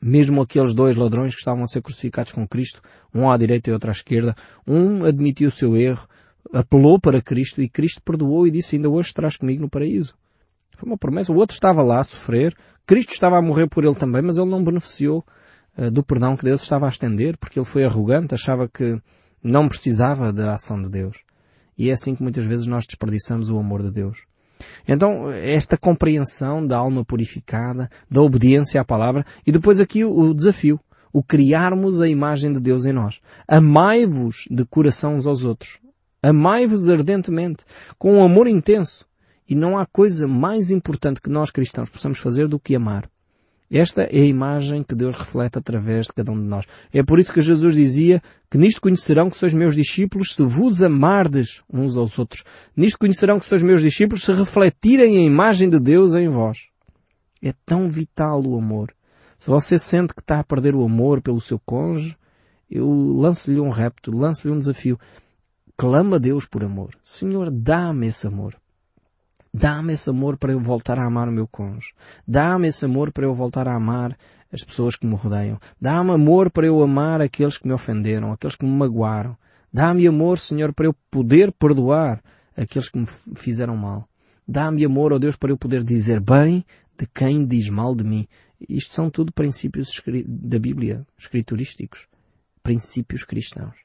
Mesmo 0.00 0.40
aqueles 0.40 0.72
dois 0.72 0.94
ladrões 0.94 1.34
que 1.34 1.40
estavam 1.40 1.64
a 1.64 1.66
ser 1.66 1.82
crucificados 1.82 2.30
com 2.30 2.46
Cristo, 2.46 2.80
um 3.12 3.28
à 3.28 3.36
direita 3.36 3.68
e 3.68 3.72
outro 3.72 3.90
à 3.90 3.92
esquerda, 3.92 4.32
um 4.64 5.04
admitiu 5.04 5.48
o 5.48 5.50
seu 5.50 5.76
erro, 5.76 6.06
apelou 6.52 7.00
para 7.00 7.20
Cristo 7.20 7.60
e 7.60 7.68
Cristo 7.68 8.00
perdoou 8.00 8.46
e 8.46 8.52
disse 8.52 8.76
ainda 8.76 8.88
hoje 8.88 9.08
estarás 9.08 9.36
comigo 9.36 9.62
no 9.62 9.68
paraíso. 9.68 10.14
Foi 10.76 10.88
uma 10.88 10.96
promessa. 10.96 11.32
O 11.32 11.36
outro 11.36 11.54
estava 11.54 11.82
lá 11.82 11.98
a 11.98 12.04
sofrer, 12.04 12.56
Cristo 12.86 13.10
estava 13.10 13.36
a 13.38 13.42
morrer 13.42 13.66
por 13.66 13.84
ele 13.84 13.96
também, 13.96 14.22
mas 14.22 14.36
ele 14.36 14.48
não 14.48 14.62
beneficiou 14.62 15.26
uh, 15.76 15.90
do 15.90 16.04
perdão 16.04 16.36
que 16.36 16.44
Deus 16.44 16.62
estava 16.62 16.86
a 16.86 16.90
estender, 16.90 17.36
porque 17.38 17.58
ele 17.58 17.66
foi 17.66 17.84
arrogante, 17.84 18.36
achava 18.36 18.68
que 18.68 19.02
não 19.42 19.68
precisava 19.68 20.32
da 20.32 20.54
ação 20.54 20.80
de 20.80 20.88
Deus. 20.88 21.26
E 21.76 21.90
é 21.90 21.92
assim 21.92 22.14
que 22.14 22.22
muitas 22.22 22.44
vezes 22.44 22.66
nós 22.66 22.86
desperdiçamos 22.86 23.50
o 23.50 23.58
amor 23.58 23.82
de 23.82 23.90
Deus. 23.90 24.18
Então, 24.88 25.30
esta 25.30 25.76
compreensão 25.76 26.66
da 26.66 26.78
alma 26.78 27.04
purificada, 27.04 27.90
da 28.10 28.22
obediência 28.22 28.80
à 28.80 28.84
palavra, 28.84 29.24
e 29.46 29.52
depois 29.52 29.80
aqui 29.80 30.04
o 30.04 30.32
desafio, 30.32 30.80
o 31.12 31.22
criarmos 31.22 32.00
a 32.00 32.08
imagem 32.08 32.52
de 32.52 32.60
Deus 32.60 32.84
em 32.84 32.92
nós. 32.92 33.20
Amai-vos 33.48 34.46
de 34.50 34.64
coração 34.64 35.16
uns 35.16 35.26
aos 35.26 35.44
outros. 35.44 35.78
Amai-vos 36.22 36.88
ardentemente, 36.88 37.64
com 37.98 38.14
um 38.14 38.24
amor 38.24 38.46
intenso. 38.46 39.06
E 39.48 39.54
não 39.54 39.78
há 39.78 39.86
coisa 39.86 40.26
mais 40.26 40.70
importante 40.70 41.20
que 41.20 41.30
nós 41.30 41.50
cristãos 41.50 41.88
possamos 41.88 42.18
fazer 42.18 42.48
do 42.48 42.58
que 42.58 42.74
amar. 42.74 43.08
Esta 43.70 44.02
é 44.02 44.20
a 44.20 44.24
imagem 44.24 44.84
que 44.84 44.94
Deus 44.94 45.14
reflete 45.16 45.58
através 45.58 46.06
de 46.06 46.12
cada 46.12 46.30
um 46.30 46.40
de 46.40 46.46
nós. 46.46 46.66
É 46.92 47.02
por 47.02 47.18
isso 47.18 47.32
que 47.32 47.42
Jesus 47.42 47.74
dizia 47.74 48.22
que 48.48 48.56
nisto 48.56 48.80
conhecerão 48.80 49.28
que 49.28 49.36
sois 49.36 49.52
meus 49.52 49.74
discípulos 49.74 50.34
se 50.34 50.42
vos 50.44 50.82
amardes 50.82 51.62
uns 51.72 51.96
aos 51.96 52.16
outros. 52.16 52.44
Nisto 52.76 52.98
conhecerão 52.98 53.40
que 53.40 53.46
sois 53.46 53.62
meus 53.62 53.80
discípulos 53.80 54.22
se 54.22 54.32
refletirem 54.32 55.18
a 55.18 55.22
imagem 55.22 55.68
de 55.68 55.80
Deus 55.80 56.14
em 56.14 56.28
vós. 56.28 56.68
É 57.42 57.52
tão 57.64 57.88
vital 57.88 58.40
o 58.44 58.56
amor. 58.56 58.94
Se 59.38 59.50
você 59.50 59.78
sente 59.78 60.14
que 60.14 60.20
está 60.20 60.38
a 60.38 60.44
perder 60.44 60.76
o 60.76 60.84
amor 60.84 61.20
pelo 61.20 61.40
seu 61.40 61.58
cônjuge, 61.58 62.16
eu 62.70 62.88
lanço-lhe 62.88 63.60
um 63.60 63.70
repto, 63.70 64.10
lanço-lhe 64.10 64.54
um 64.54 64.58
desafio. 64.58 64.98
Clama 65.76 66.16
a 66.16 66.18
Deus 66.18 66.46
por 66.46 66.64
amor. 66.64 66.90
Senhor, 67.02 67.50
dá-me 67.50 68.06
esse 68.06 68.26
amor. 68.26 68.56
Dá-me 69.58 69.94
esse 69.94 70.10
amor 70.10 70.36
para 70.36 70.52
eu 70.52 70.60
voltar 70.60 70.98
a 70.98 71.06
amar 71.06 71.30
o 71.30 71.32
meu 71.32 71.48
cônjuge. 71.48 71.94
Dá-me 72.28 72.68
esse 72.68 72.84
amor 72.84 73.10
para 73.10 73.24
eu 73.24 73.34
voltar 73.34 73.66
a 73.66 73.74
amar 73.74 74.14
as 74.52 74.62
pessoas 74.62 74.96
que 74.96 75.06
me 75.06 75.14
rodeiam. 75.14 75.58
Dá-me 75.80 76.10
amor 76.10 76.50
para 76.50 76.66
eu 76.66 76.82
amar 76.82 77.22
aqueles 77.22 77.56
que 77.56 77.66
me 77.66 77.72
ofenderam, 77.72 78.32
aqueles 78.32 78.54
que 78.54 78.66
me 78.66 78.70
magoaram. 78.70 79.34
Dá-me 79.72 80.06
amor, 80.06 80.38
Senhor, 80.38 80.74
para 80.74 80.84
eu 80.84 80.94
poder 81.10 81.50
perdoar 81.52 82.22
aqueles 82.54 82.90
que 82.90 82.98
me 82.98 83.06
fizeram 83.34 83.78
mal. 83.78 84.06
Dá-me 84.46 84.84
amor, 84.84 85.14
ó 85.14 85.16
oh 85.16 85.18
Deus, 85.18 85.36
para 85.36 85.50
eu 85.50 85.56
poder 85.56 85.82
dizer 85.82 86.20
bem 86.20 86.62
de 86.98 87.06
quem 87.06 87.46
diz 87.46 87.70
mal 87.70 87.94
de 87.94 88.04
mim. 88.04 88.28
Isto 88.68 88.92
são 88.92 89.08
tudo 89.08 89.32
princípios 89.32 89.90
da 90.26 90.58
Bíblia, 90.58 91.06
escriturísticos. 91.16 92.06
Princípios 92.62 93.24
cristãos. 93.24 93.76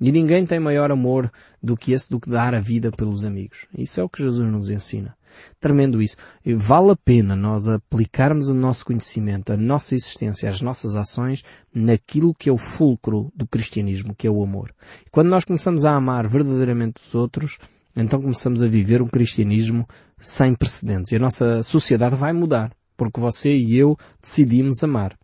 E 0.00 0.12
ninguém 0.12 0.44
tem 0.44 0.60
maior 0.60 0.90
amor 0.90 1.32
do 1.62 1.76
que 1.76 1.92
esse 1.92 2.10
do 2.10 2.20
que 2.20 2.28
dar 2.28 2.54
a 2.54 2.60
vida 2.60 2.90
pelos 2.90 3.24
amigos. 3.24 3.66
Isso 3.76 3.98
é 3.98 4.04
o 4.04 4.08
que 4.08 4.22
Jesus 4.22 4.46
nos 4.50 4.68
ensina. 4.68 5.16
Tremendo 5.60 6.02
isso. 6.02 6.16
E 6.44 6.54
vale 6.54 6.90
a 6.90 6.96
pena 6.96 7.34
nós 7.34 7.68
aplicarmos 7.68 8.48
o 8.48 8.54
nosso 8.54 8.84
conhecimento, 8.84 9.52
a 9.52 9.56
nossa 9.56 9.94
existência, 9.94 10.48
as 10.48 10.60
nossas 10.60 10.96
ações 10.96 11.42
naquilo 11.74 12.34
que 12.34 12.48
é 12.48 12.52
o 12.52 12.58
fulcro 12.58 13.32
do 13.34 13.46
cristianismo, 13.46 14.14
que 14.14 14.26
é 14.26 14.30
o 14.30 14.42
amor. 14.42 14.72
E 15.06 15.10
quando 15.10 15.28
nós 15.28 15.44
começamos 15.44 15.84
a 15.84 15.94
amar 15.94 16.28
verdadeiramente 16.28 17.02
os 17.02 17.14
outros, 17.14 17.58
então 17.94 18.20
começamos 18.20 18.62
a 18.62 18.68
viver 18.68 19.00
um 19.00 19.06
cristianismo 19.06 19.86
sem 20.20 20.54
precedentes. 20.54 21.12
E 21.12 21.16
a 21.16 21.20
nossa 21.20 21.62
sociedade 21.62 22.16
vai 22.16 22.32
mudar, 22.32 22.70
porque 22.96 23.20
você 23.20 23.54
e 23.56 23.76
eu 23.76 23.96
decidimos 24.22 24.82
amar 24.82 25.16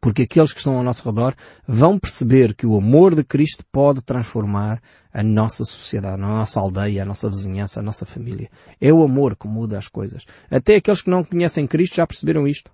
porque 0.00 0.22
aqueles 0.22 0.52
que 0.52 0.58
estão 0.58 0.76
ao 0.76 0.82
nosso 0.82 1.08
redor 1.08 1.34
vão 1.66 1.98
perceber 1.98 2.54
que 2.54 2.66
o 2.66 2.76
amor 2.76 3.14
de 3.14 3.24
Cristo 3.24 3.64
pode 3.70 4.02
transformar 4.02 4.80
a 5.12 5.22
nossa 5.22 5.64
sociedade, 5.64 6.14
a 6.14 6.18
nossa 6.18 6.60
aldeia, 6.60 7.02
a 7.02 7.04
nossa 7.04 7.28
vizinhança, 7.28 7.80
a 7.80 7.82
nossa 7.82 8.06
família. 8.06 8.48
É 8.80 8.92
o 8.92 9.02
amor 9.02 9.36
que 9.36 9.48
muda 9.48 9.78
as 9.78 9.88
coisas. 9.88 10.24
Até 10.50 10.76
aqueles 10.76 11.02
que 11.02 11.10
não 11.10 11.24
conhecem 11.24 11.66
Cristo 11.66 11.96
já 11.96 12.06
perceberam 12.06 12.46
isto. 12.46 12.70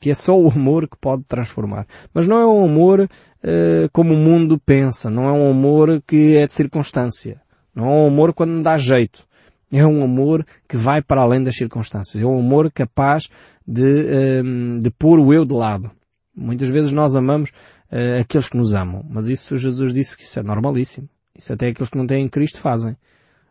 Que 0.00 0.10
é 0.10 0.14
só 0.14 0.38
o 0.38 0.48
amor 0.50 0.88
que 0.88 0.96
pode 0.96 1.24
transformar. 1.24 1.86
Mas 2.12 2.26
não 2.26 2.38
é 2.38 2.46
um 2.46 2.64
amor 2.64 3.00
uh, 3.00 3.88
como 3.92 4.14
o 4.14 4.16
mundo 4.16 4.58
pensa. 4.58 5.10
Não 5.10 5.28
é 5.28 5.32
um 5.32 5.50
amor 5.50 6.02
que 6.06 6.36
é 6.36 6.46
de 6.46 6.54
circunstância. 6.54 7.40
Não 7.74 7.86
é 7.86 7.94
um 8.02 8.06
amor 8.06 8.32
quando 8.32 8.62
dá 8.62 8.78
jeito. 8.78 9.26
É 9.72 9.84
um 9.84 10.04
amor 10.04 10.46
que 10.68 10.76
vai 10.76 11.02
para 11.02 11.22
além 11.22 11.42
das 11.42 11.56
circunstâncias. 11.56 12.22
É 12.22 12.26
um 12.26 12.38
amor 12.38 12.70
capaz 12.70 13.28
de, 13.66 13.82
uh, 13.82 14.80
de 14.80 14.90
pôr 14.90 15.18
o 15.18 15.32
eu 15.34 15.44
de 15.44 15.54
lado. 15.54 15.90
Muitas 16.36 16.68
vezes 16.68 16.92
nós 16.92 17.14
amamos 17.14 17.50
uh, 17.50 18.20
aqueles 18.20 18.48
que 18.48 18.56
nos 18.56 18.74
amam, 18.74 19.04
mas 19.08 19.28
isso 19.28 19.56
Jesus 19.56 19.92
disse 19.94 20.16
que 20.16 20.24
isso 20.24 20.38
é 20.38 20.42
normalíssimo. 20.42 21.08
Isso 21.36 21.52
até 21.52 21.68
aqueles 21.68 21.90
que 21.90 21.98
não 21.98 22.06
têm 22.06 22.28
Cristo 22.28 22.60
fazem. 22.60 22.96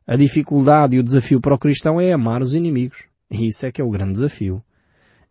A 0.05 0.15
dificuldade 0.15 0.95
e 0.95 0.99
o 0.99 1.03
desafio 1.03 1.39
para 1.39 1.55
o 1.55 1.59
cristão 1.59 1.99
é 1.99 2.11
amar 2.11 2.41
os 2.41 2.53
inimigos. 2.53 3.05
E 3.31 3.47
isso 3.47 3.65
é 3.65 3.71
que 3.71 3.81
é 3.81 3.83
o 3.83 3.89
grande 3.89 4.13
desafio. 4.13 4.63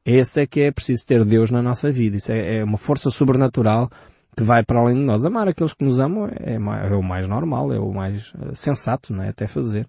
Esse 0.04 0.40
é 0.40 0.46
que 0.46 0.60
é 0.60 0.72
preciso 0.72 1.06
ter 1.06 1.24
Deus 1.24 1.50
na 1.50 1.62
nossa 1.62 1.90
vida. 1.90 2.16
Isso 2.16 2.32
é, 2.32 2.58
é 2.58 2.64
uma 2.64 2.78
força 2.78 3.10
sobrenatural 3.10 3.88
que 4.36 4.42
vai 4.42 4.64
para 4.64 4.80
além 4.80 4.96
de 4.96 5.02
nós. 5.02 5.24
Amar 5.24 5.46
aqueles 5.46 5.74
que 5.74 5.84
nos 5.84 6.00
amam 6.00 6.26
é, 6.28 6.54
é 6.54 6.94
o 6.94 7.02
mais 7.02 7.28
normal, 7.28 7.72
é 7.72 7.78
o 7.78 7.92
mais 7.92 8.32
uh, 8.34 8.54
sensato, 8.54 9.12
não 9.12 9.22
é? 9.22 9.28
Até 9.28 9.46
fazer. 9.46 9.86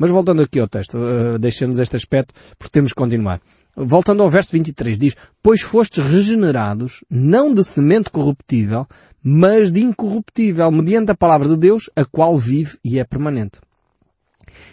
Mas 0.00 0.08
voltando 0.08 0.40
aqui 0.40 0.58
ao 0.58 0.66
texto, 0.66 0.96
uh, 0.96 1.38
deixemos 1.38 1.78
este 1.78 1.94
aspecto 1.94 2.32
porque 2.58 2.72
temos 2.72 2.94
que 2.94 2.96
continuar. 2.96 3.38
Voltando 3.76 4.22
ao 4.22 4.30
verso 4.30 4.52
23, 4.52 4.96
diz, 4.96 5.14
Pois 5.42 5.60
fostes 5.60 6.02
regenerados, 6.06 7.04
não 7.10 7.52
de 7.52 7.62
semente 7.62 8.08
corruptível, 8.08 8.86
mas 9.22 9.70
de 9.70 9.82
incorruptível, 9.82 10.70
mediante 10.70 11.10
a 11.10 11.14
palavra 11.14 11.50
de 11.50 11.56
Deus, 11.58 11.90
a 11.94 12.02
qual 12.06 12.38
vive 12.38 12.78
e 12.82 12.98
é 12.98 13.04
permanente. 13.04 13.60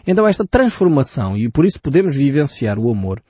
Então 0.07 0.25
esta 0.25 0.47
transformação, 0.47 1.35
e 1.35 1.49
por 1.49 1.65
isso 1.65 1.81
podemos 1.81 2.15
vivenciar 2.15 2.79
o 2.79 2.89
amor, 2.89 3.21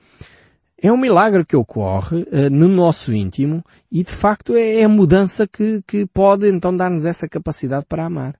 é 0.80 0.92
um 0.92 0.96
milagre 0.96 1.44
que 1.44 1.56
ocorre 1.56 2.22
uh, 2.22 2.48
no 2.48 2.68
nosso 2.68 3.12
íntimo 3.12 3.64
e 3.90 4.04
de 4.04 4.12
facto 4.12 4.54
é, 4.54 4.76
é 4.76 4.84
a 4.84 4.88
mudança 4.88 5.48
que, 5.48 5.82
que 5.84 6.06
pode 6.06 6.48
então 6.48 6.76
dar-nos 6.76 7.04
essa 7.04 7.28
capacidade 7.28 7.86
para 7.88 8.06
amar. 8.06 8.36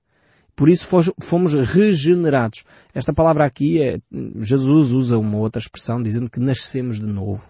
Por 0.59 0.67
isso 0.67 0.85
fomos 1.21 1.53
regenerados. 1.53 2.65
Esta 2.93 3.13
palavra 3.13 3.45
aqui 3.45 3.81
é, 3.81 3.97
Jesus 4.41 4.91
usa 4.91 5.17
uma 5.17 5.37
outra 5.37 5.61
expressão 5.61 6.03
dizendo 6.03 6.29
que 6.29 6.37
nascemos 6.37 6.97
de 6.97 7.05
novo. 7.05 7.41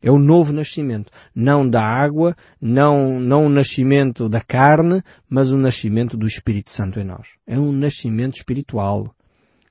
É 0.00 0.12
o 0.12 0.16
novo 0.16 0.52
nascimento. 0.52 1.10
Não 1.34 1.68
da 1.68 1.82
água, 1.82 2.36
não, 2.60 3.18
não 3.18 3.46
o 3.46 3.48
nascimento 3.48 4.28
da 4.28 4.40
carne, 4.40 5.02
mas 5.28 5.50
o 5.50 5.58
nascimento 5.58 6.16
do 6.16 6.24
Espírito 6.24 6.70
Santo 6.70 7.00
em 7.00 7.04
nós. 7.04 7.30
É 7.48 7.58
um 7.58 7.72
nascimento 7.72 8.36
espiritual. 8.36 9.12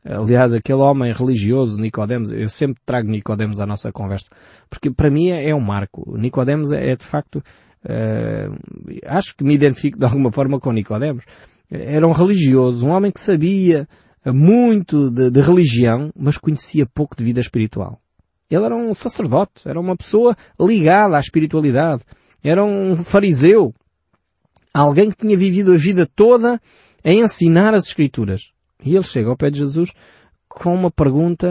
Aliás, 0.03 0.53
aquele 0.53 0.79
homem 0.79 1.13
religioso, 1.13 1.79
Nicodemos, 1.79 2.29
eu 2.33 2.49
sempre 2.49 2.81
trago 2.85 3.09
Nicodemos 3.09 3.61
à 3.61 3.65
nossa 3.65 3.89
conversa, 3.89 4.29
porque 4.69 4.91
para 4.91 5.09
mim 5.09 5.29
é, 5.29 5.47
é 5.47 5.55
um 5.55 5.61
marco. 5.61 6.17
Nicodemos 6.17 6.73
é, 6.73 6.89
é 6.89 6.95
de 6.97 7.05
facto, 7.05 7.37
uh, 7.37 8.53
acho 9.05 9.33
que 9.33 9.45
me 9.45 9.53
identifico 9.53 9.97
de 9.97 10.03
alguma 10.03 10.29
forma 10.29 10.59
com 10.59 10.73
Nicodemos 10.73 11.23
era 11.69 12.07
um 12.07 12.11
religioso, 12.11 12.85
um 12.85 12.91
homem 12.91 13.11
que 13.11 13.19
sabia 13.19 13.87
muito 14.25 15.09
de, 15.11 15.29
de 15.29 15.41
religião, 15.41 16.11
mas 16.15 16.37
conhecia 16.37 16.85
pouco 16.85 17.15
de 17.15 17.23
vida 17.23 17.39
espiritual. 17.39 17.99
Ele 18.49 18.63
era 18.63 18.75
um 18.75 18.93
sacerdote, 18.93 19.67
era 19.67 19.79
uma 19.79 19.95
pessoa 19.95 20.35
ligada 20.59 21.17
à 21.17 21.19
espiritualidade, 21.19 22.03
era 22.43 22.63
um 22.63 22.95
fariseu, 22.95 23.73
alguém 24.73 25.09
que 25.09 25.17
tinha 25.17 25.37
vivido 25.37 25.73
a 25.73 25.77
vida 25.77 26.07
toda 26.15 26.61
a 27.03 27.11
ensinar 27.11 27.73
as 27.73 27.87
escrituras. 27.87 28.51
E 28.83 28.95
ele 28.95 29.03
chega 29.03 29.29
ao 29.29 29.37
pé 29.37 29.49
de 29.49 29.59
Jesus 29.59 29.91
com 30.47 30.73
uma 30.73 30.91
pergunta, 30.91 31.47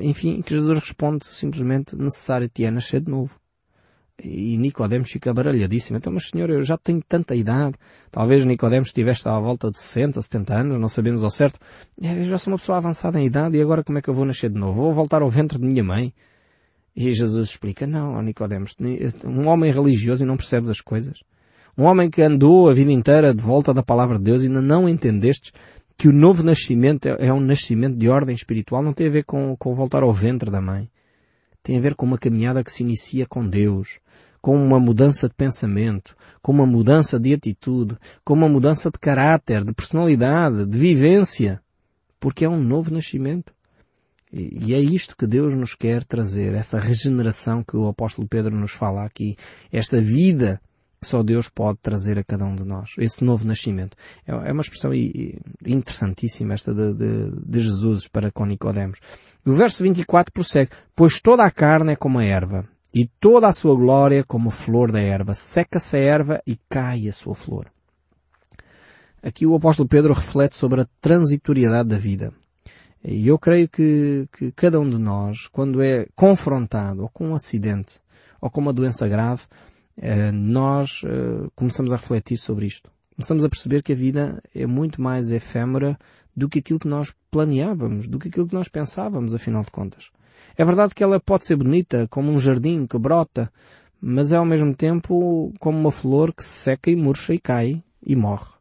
enfim, 0.00 0.42
que 0.42 0.54
Jesus 0.54 0.78
responde 0.78 1.26
simplesmente 1.26 1.96
necessário 1.96 2.48
te 2.48 2.64
é 2.64 2.70
nascer 2.70 3.00
de 3.00 3.10
novo. 3.10 3.34
E 4.22 4.56
Nicodemos 4.56 5.10
fica 5.10 5.34
baralhadíssimo. 5.34 5.98
Então, 5.98 6.12
mas 6.12 6.28
senhor, 6.28 6.48
eu 6.48 6.62
já 6.62 6.78
tenho 6.78 7.02
tanta 7.02 7.34
idade. 7.34 7.76
Talvez 8.10 8.44
Nicodemos 8.44 8.88
estivesse 8.88 9.28
à 9.28 9.38
volta 9.38 9.70
de 9.70 9.78
60, 9.78 10.22
70 10.22 10.54
anos, 10.54 10.80
não 10.80 10.88
sabemos 10.88 11.24
ao 11.24 11.30
certo. 11.30 11.58
Eu 12.00 12.24
já 12.24 12.38
sou 12.38 12.52
uma 12.52 12.58
pessoa 12.58 12.78
avançada 12.78 13.20
em 13.20 13.26
idade 13.26 13.56
e 13.56 13.60
agora 13.60 13.82
como 13.82 13.98
é 13.98 14.02
que 14.02 14.08
eu 14.08 14.14
vou 14.14 14.24
nascer 14.24 14.50
de 14.50 14.58
novo? 14.58 14.82
Vou 14.82 14.92
voltar 14.92 15.22
ao 15.22 15.28
ventre 15.28 15.58
de 15.58 15.64
minha 15.64 15.82
mãe? 15.82 16.12
E 16.94 17.12
Jesus 17.12 17.50
explica, 17.50 17.88
não, 17.88 18.22
Nicodemos, 18.22 18.76
um 19.24 19.48
homem 19.48 19.72
religioso 19.72 20.22
e 20.22 20.26
não 20.26 20.36
percebes 20.36 20.70
as 20.70 20.80
coisas. 20.80 21.24
Um 21.76 21.82
homem 21.84 22.08
que 22.08 22.22
andou 22.22 22.70
a 22.70 22.72
vida 22.72 22.92
inteira 22.92 23.34
de 23.34 23.42
volta 23.42 23.74
da 23.74 23.82
palavra 23.82 24.16
de 24.16 24.22
Deus 24.22 24.42
e 24.42 24.46
ainda 24.46 24.62
não 24.62 24.88
entendestes 24.88 25.52
que 25.98 26.06
o 26.06 26.12
novo 26.12 26.44
nascimento 26.44 27.06
é, 27.06 27.26
é 27.26 27.32
um 27.32 27.40
nascimento 27.40 27.96
de 27.96 28.08
ordem 28.08 28.34
espiritual, 28.34 28.80
não 28.80 28.92
tem 28.92 29.08
a 29.08 29.10
ver 29.10 29.24
com, 29.24 29.56
com 29.56 29.74
voltar 29.74 30.04
ao 30.04 30.12
ventre 30.12 30.52
da 30.52 30.60
mãe. 30.60 30.88
Tem 31.64 31.76
a 31.76 31.80
ver 31.80 31.96
com 31.96 32.06
uma 32.06 32.18
caminhada 32.18 32.62
que 32.62 32.70
se 32.70 32.84
inicia 32.84 33.26
com 33.26 33.44
Deus 33.44 33.98
com 34.44 34.62
uma 34.62 34.78
mudança 34.78 35.26
de 35.26 35.34
pensamento, 35.34 36.14
com 36.42 36.52
uma 36.52 36.66
mudança 36.66 37.18
de 37.18 37.32
atitude, 37.32 37.96
com 38.22 38.34
uma 38.34 38.46
mudança 38.46 38.90
de 38.90 38.98
caráter, 38.98 39.64
de 39.64 39.72
personalidade, 39.72 40.66
de 40.66 40.78
vivência, 40.78 41.62
porque 42.20 42.44
é 42.44 42.48
um 42.48 42.62
novo 42.62 42.92
nascimento. 42.92 43.54
E 44.30 44.74
é 44.74 44.78
isto 44.78 45.16
que 45.16 45.26
Deus 45.26 45.54
nos 45.54 45.74
quer 45.74 46.04
trazer, 46.04 46.52
essa 46.52 46.78
regeneração 46.78 47.64
que 47.64 47.74
o 47.74 47.88
apóstolo 47.88 48.28
Pedro 48.28 48.54
nos 48.54 48.72
fala 48.72 49.06
aqui, 49.06 49.34
esta 49.72 49.98
vida 49.98 50.60
que 51.00 51.08
só 51.08 51.22
Deus 51.22 51.48
pode 51.48 51.78
trazer 51.80 52.18
a 52.18 52.24
cada 52.24 52.44
um 52.44 52.54
de 52.54 52.66
nós, 52.66 52.90
esse 52.98 53.24
novo 53.24 53.46
nascimento. 53.46 53.96
É, 54.26 54.32
é 54.32 54.52
uma 54.52 54.60
expressão 54.60 54.90
interessantíssima 55.64 56.52
esta 56.52 56.74
de, 56.74 56.92
de, 56.92 57.30
de 57.46 57.60
Jesus 57.62 58.06
para 58.08 58.30
com 58.30 58.44
Nicodemos. 58.44 58.98
O 59.46 59.54
verso 59.54 59.82
24 59.82 60.30
prossegue, 60.34 60.70
pois 60.94 61.18
toda 61.18 61.46
a 61.46 61.50
carne 61.50 61.92
é 61.92 61.96
como 61.96 62.18
a 62.18 62.24
erva, 62.24 62.68
e 62.94 63.06
toda 63.18 63.48
a 63.48 63.52
sua 63.52 63.74
glória 63.74 64.22
como 64.22 64.52
flor 64.52 64.92
da 64.92 65.00
erva. 65.00 65.34
Seca-se 65.34 65.96
a 65.96 66.00
erva 66.00 66.40
e 66.46 66.56
cai 66.68 67.08
a 67.08 67.12
sua 67.12 67.34
flor. 67.34 67.66
Aqui 69.20 69.44
o 69.44 69.56
apóstolo 69.56 69.88
Pedro 69.88 70.14
reflete 70.14 70.54
sobre 70.54 70.82
a 70.82 70.86
transitoriedade 71.00 71.88
da 71.88 71.98
vida. 71.98 72.32
E 73.02 73.26
eu 73.26 73.38
creio 73.38 73.68
que, 73.68 74.28
que 74.32 74.52
cada 74.52 74.78
um 74.78 74.88
de 74.88 74.98
nós, 74.98 75.48
quando 75.48 75.82
é 75.82 76.06
confrontado 76.14 77.02
ou 77.02 77.08
com 77.08 77.30
um 77.30 77.34
acidente 77.34 78.00
ou 78.40 78.48
com 78.48 78.60
uma 78.60 78.72
doença 78.72 79.08
grave, 79.08 79.42
eh, 79.96 80.30
nós 80.30 81.02
eh, 81.04 81.48
começamos 81.54 81.92
a 81.92 81.96
refletir 81.96 82.36
sobre 82.36 82.66
isto. 82.66 82.90
Começamos 83.16 83.44
a 83.44 83.48
perceber 83.48 83.82
que 83.82 83.92
a 83.92 83.96
vida 83.96 84.42
é 84.54 84.66
muito 84.66 85.00
mais 85.00 85.30
efêmera 85.30 85.98
do 86.36 86.48
que 86.48 86.60
aquilo 86.60 86.78
que 86.78 86.88
nós 86.88 87.12
planeávamos, 87.30 88.06
do 88.06 88.18
que 88.18 88.28
aquilo 88.28 88.46
que 88.46 88.54
nós 88.54 88.68
pensávamos, 88.68 89.34
afinal 89.34 89.62
de 89.62 89.70
contas. 89.70 90.10
É 90.56 90.64
verdade 90.64 90.94
que 90.94 91.02
ela 91.02 91.18
pode 91.18 91.44
ser 91.44 91.56
bonita, 91.56 92.06
como 92.08 92.30
um 92.30 92.38
jardim 92.38 92.86
que 92.86 92.98
brota, 92.98 93.50
mas 94.00 94.32
é 94.32 94.36
ao 94.36 94.44
mesmo 94.44 94.74
tempo 94.74 95.52
como 95.58 95.78
uma 95.78 95.90
flor 95.90 96.32
que 96.32 96.44
se 96.44 96.50
seca 96.50 96.90
e 96.90 96.96
murcha 96.96 97.34
e 97.34 97.40
cai 97.40 97.82
e 98.04 98.14
morre. 98.14 98.52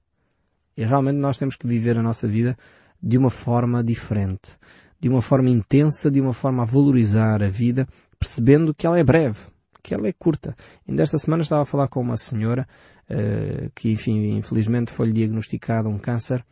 E 0.75 0.83
realmente 0.83 1.17
nós 1.17 1.37
temos 1.37 1.55
que 1.55 1.67
viver 1.67 1.97
a 1.97 2.01
nossa 2.01 2.27
vida 2.27 2.57
de 3.01 3.17
uma 3.17 3.29
forma 3.29 3.83
diferente, 3.83 4.57
de 4.99 5.09
uma 5.09 5.21
forma 5.21 5.49
intensa, 5.49 6.09
de 6.09 6.19
uma 6.19 6.33
forma 6.33 6.63
a 6.63 6.65
valorizar 6.65 7.43
a 7.43 7.49
vida, 7.49 7.87
percebendo 8.17 8.73
que 8.73 8.87
ela 8.87 8.97
é 8.97 9.03
breve, 9.03 9.39
que 9.83 9.93
ela 9.93 10.07
é 10.07 10.13
curta. 10.13 10.55
Ainda 10.87 11.03
esta 11.03 11.19
semana 11.19 11.43
estava 11.43 11.61
a 11.61 11.65
falar 11.65 11.89
com 11.89 11.99
uma 12.01 12.17
senhora 12.17 12.67
uh, 13.09 13.69
que, 13.75 13.91
enfim, 13.91 14.37
infelizmente 14.37 14.91
foi-lhe 14.91 15.13
diagnosticado 15.13 15.89
um 15.89 15.99
câncer 15.99 16.43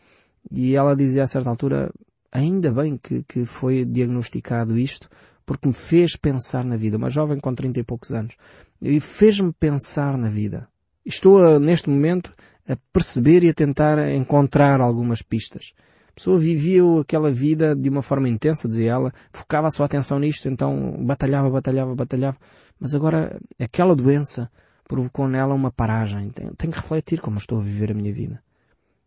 e 0.51 0.75
ela 0.75 0.95
dizia 0.95 1.23
a 1.23 1.27
certa 1.27 1.49
altura, 1.49 1.91
ainda 2.31 2.71
bem 2.71 2.97
que, 2.97 3.23
que 3.23 3.45
foi 3.45 3.85
diagnosticado 3.85 4.77
isto, 4.77 5.09
porque 5.51 5.67
me 5.67 5.73
fez 5.73 6.15
pensar 6.15 6.63
na 6.63 6.77
vida. 6.77 6.95
Uma 6.95 7.09
jovem 7.09 7.37
com 7.39 7.53
30 7.53 7.81
e 7.81 7.83
poucos 7.83 8.11
anos. 8.11 8.35
E 8.81 9.01
fez-me 9.01 9.51
pensar 9.51 10.17
na 10.17 10.29
vida. 10.29 10.67
Estou 11.05 11.45
a, 11.45 11.59
neste 11.59 11.89
momento 11.89 12.33
a 12.67 12.77
perceber 12.93 13.43
e 13.43 13.49
a 13.49 13.53
tentar 13.53 13.99
encontrar 14.13 14.79
algumas 14.79 15.21
pistas. 15.21 15.73
A 16.09 16.13
pessoa 16.13 16.39
vivia 16.39 16.81
aquela 17.01 17.29
vida 17.29 17.75
de 17.75 17.89
uma 17.89 18.01
forma 18.01 18.29
intensa, 18.29 18.67
dizia 18.67 18.91
ela, 18.91 19.13
focava 19.33 19.67
a 19.67 19.71
sua 19.71 19.87
atenção 19.87 20.19
nisto, 20.19 20.47
então 20.47 21.03
batalhava, 21.05 21.49
batalhava, 21.49 21.95
batalhava. 21.95 22.37
Mas 22.79 22.95
agora 22.95 23.37
aquela 23.59 23.95
doença 23.95 24.49
provocou 24.87 25.27
nela 25.27 25.53
uma 25.53 25.71
paragem. 25.71 26.29
Tenho, 26.29 26.55
tenho 26.55 26.71
que 26.71 26.79
refletir 26.79 27.19
como 27.19 27.37
estou 27.37 27.59
a 27.59 27.63
viver 27.63 27.91
a 27.91 27.93
minha 27.93 28.13
vida. 28.13 28.41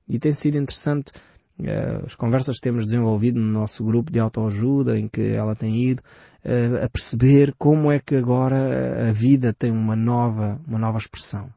E 0.06 0.18
tem 0.18 0.32
sido 0.32 0.58
interessante 0.58 1.10
uh, 1.60 2.04
as 2.04 2.14
conversas 2.14 2.56
que 2.56 2.62
temos 2.62 2.84
desenvolvido 2.84 3.40
no 3.40 3.50
nosso 3.50 3.82
grupo 3.82 4.12
de 4.12 4.18
autoajuda, 4.18 4.98
em 4.98 5.08
que 5.08 5.32
ela 5.32 5.54
tem 5.54 5.82
ido 5.82 6.02
a 6.82 6.88
perceber 6.88 7.54
como 7.56 7.90
é 7.90 7.98
que 7.98 8.16
agora 8.16 9.08
a 9.08 9.12
vida 9.12 9.52
tem 9.52 9.70
uma 9.70 9.96
nova, 9.96 10.60
uma 10.66 10.78
nova 10.78 10.98
expressão. 10.98 11.50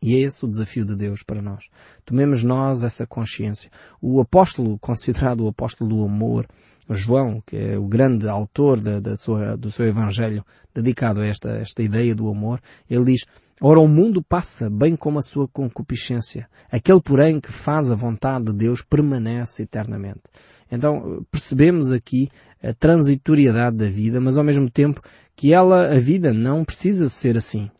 E 0.00 0.14
é 0.16 0.20
esse 0.20 0.44
o 0.44 0.48
desafio 0.48 0.84
de 0.84 0.94
Deus 0.94 1.22
para 1.24 1.42
nós. 1.42 1.68
Tomemos 2.04 2.44
nós 2.44 2.82
essa 2.82 3.06
consciência. 3.06 3.70
O 4.00 4.20
apóstolo, 4.20 4.78
considerado 4.78 5.44
o 5.44 5.48
apóstolo 5.48 5.90
do 5.90 6.04
amor, 6.04 6.46
João, 6.88 7.42
que 7.44 7.56
é 7.56 7.76
o 7.76 7.86
grande 7.86 8.28
autor 8.28 8.80
da, 8.80 9.00
da 9.00 9.16
sua, 9.16 9.56
do 9.56 9.70
seu 9.70 9.86
evangelho 9.86 10.44
dedicado 10.72 11.20
a 11.20 11.26
esta, 11.26 11.50
esta 11.50 11.82
ideia 11.82 12.14
do 12.14 12.28
amor, 12.28 12.60
ele 12.88 13.06
diz, 13.06 13.26
Ora, 13.60 13.80
o 13.80 13.88
mundo 13.88 14.22
passa, 14.22 14.70
bem 14.70 14.94
como 14.94 15.18
a 15.18 15.22
sua 15.22 15.48
concupiscência. 15.48 16.48
Aquele, 16.70 17.00
porém, 17.00 17.40
que 17.40 17.50
faz 17.50 17.90
a 17.90 17.96
vontade 17.96 18.46
de 18.46 18.52
Deus 18.52 18.82
permanece 18.82 19.62
eternamente. 19.62 20.22
Então, 20.70 21.24
percebemos 21.30 21.92
aqui 21.92 22.28
a 22.62 22.72
transitoriedade 22.72 23.76
da 23.76 23.88
vida, 23.88 24.20
mas 24.20 24.36
ao 24.36 24.44
mesmo 24.44 24.70
tempo 24.70 25.00
que 25.34 25.52
ela, 25.52 25.92
a 25.92 25.98
vida, 25.98 26.32
não 26.32 26.64
precisa 26.64 27.08
ser 27.08 27.36
assim 27.36 27.70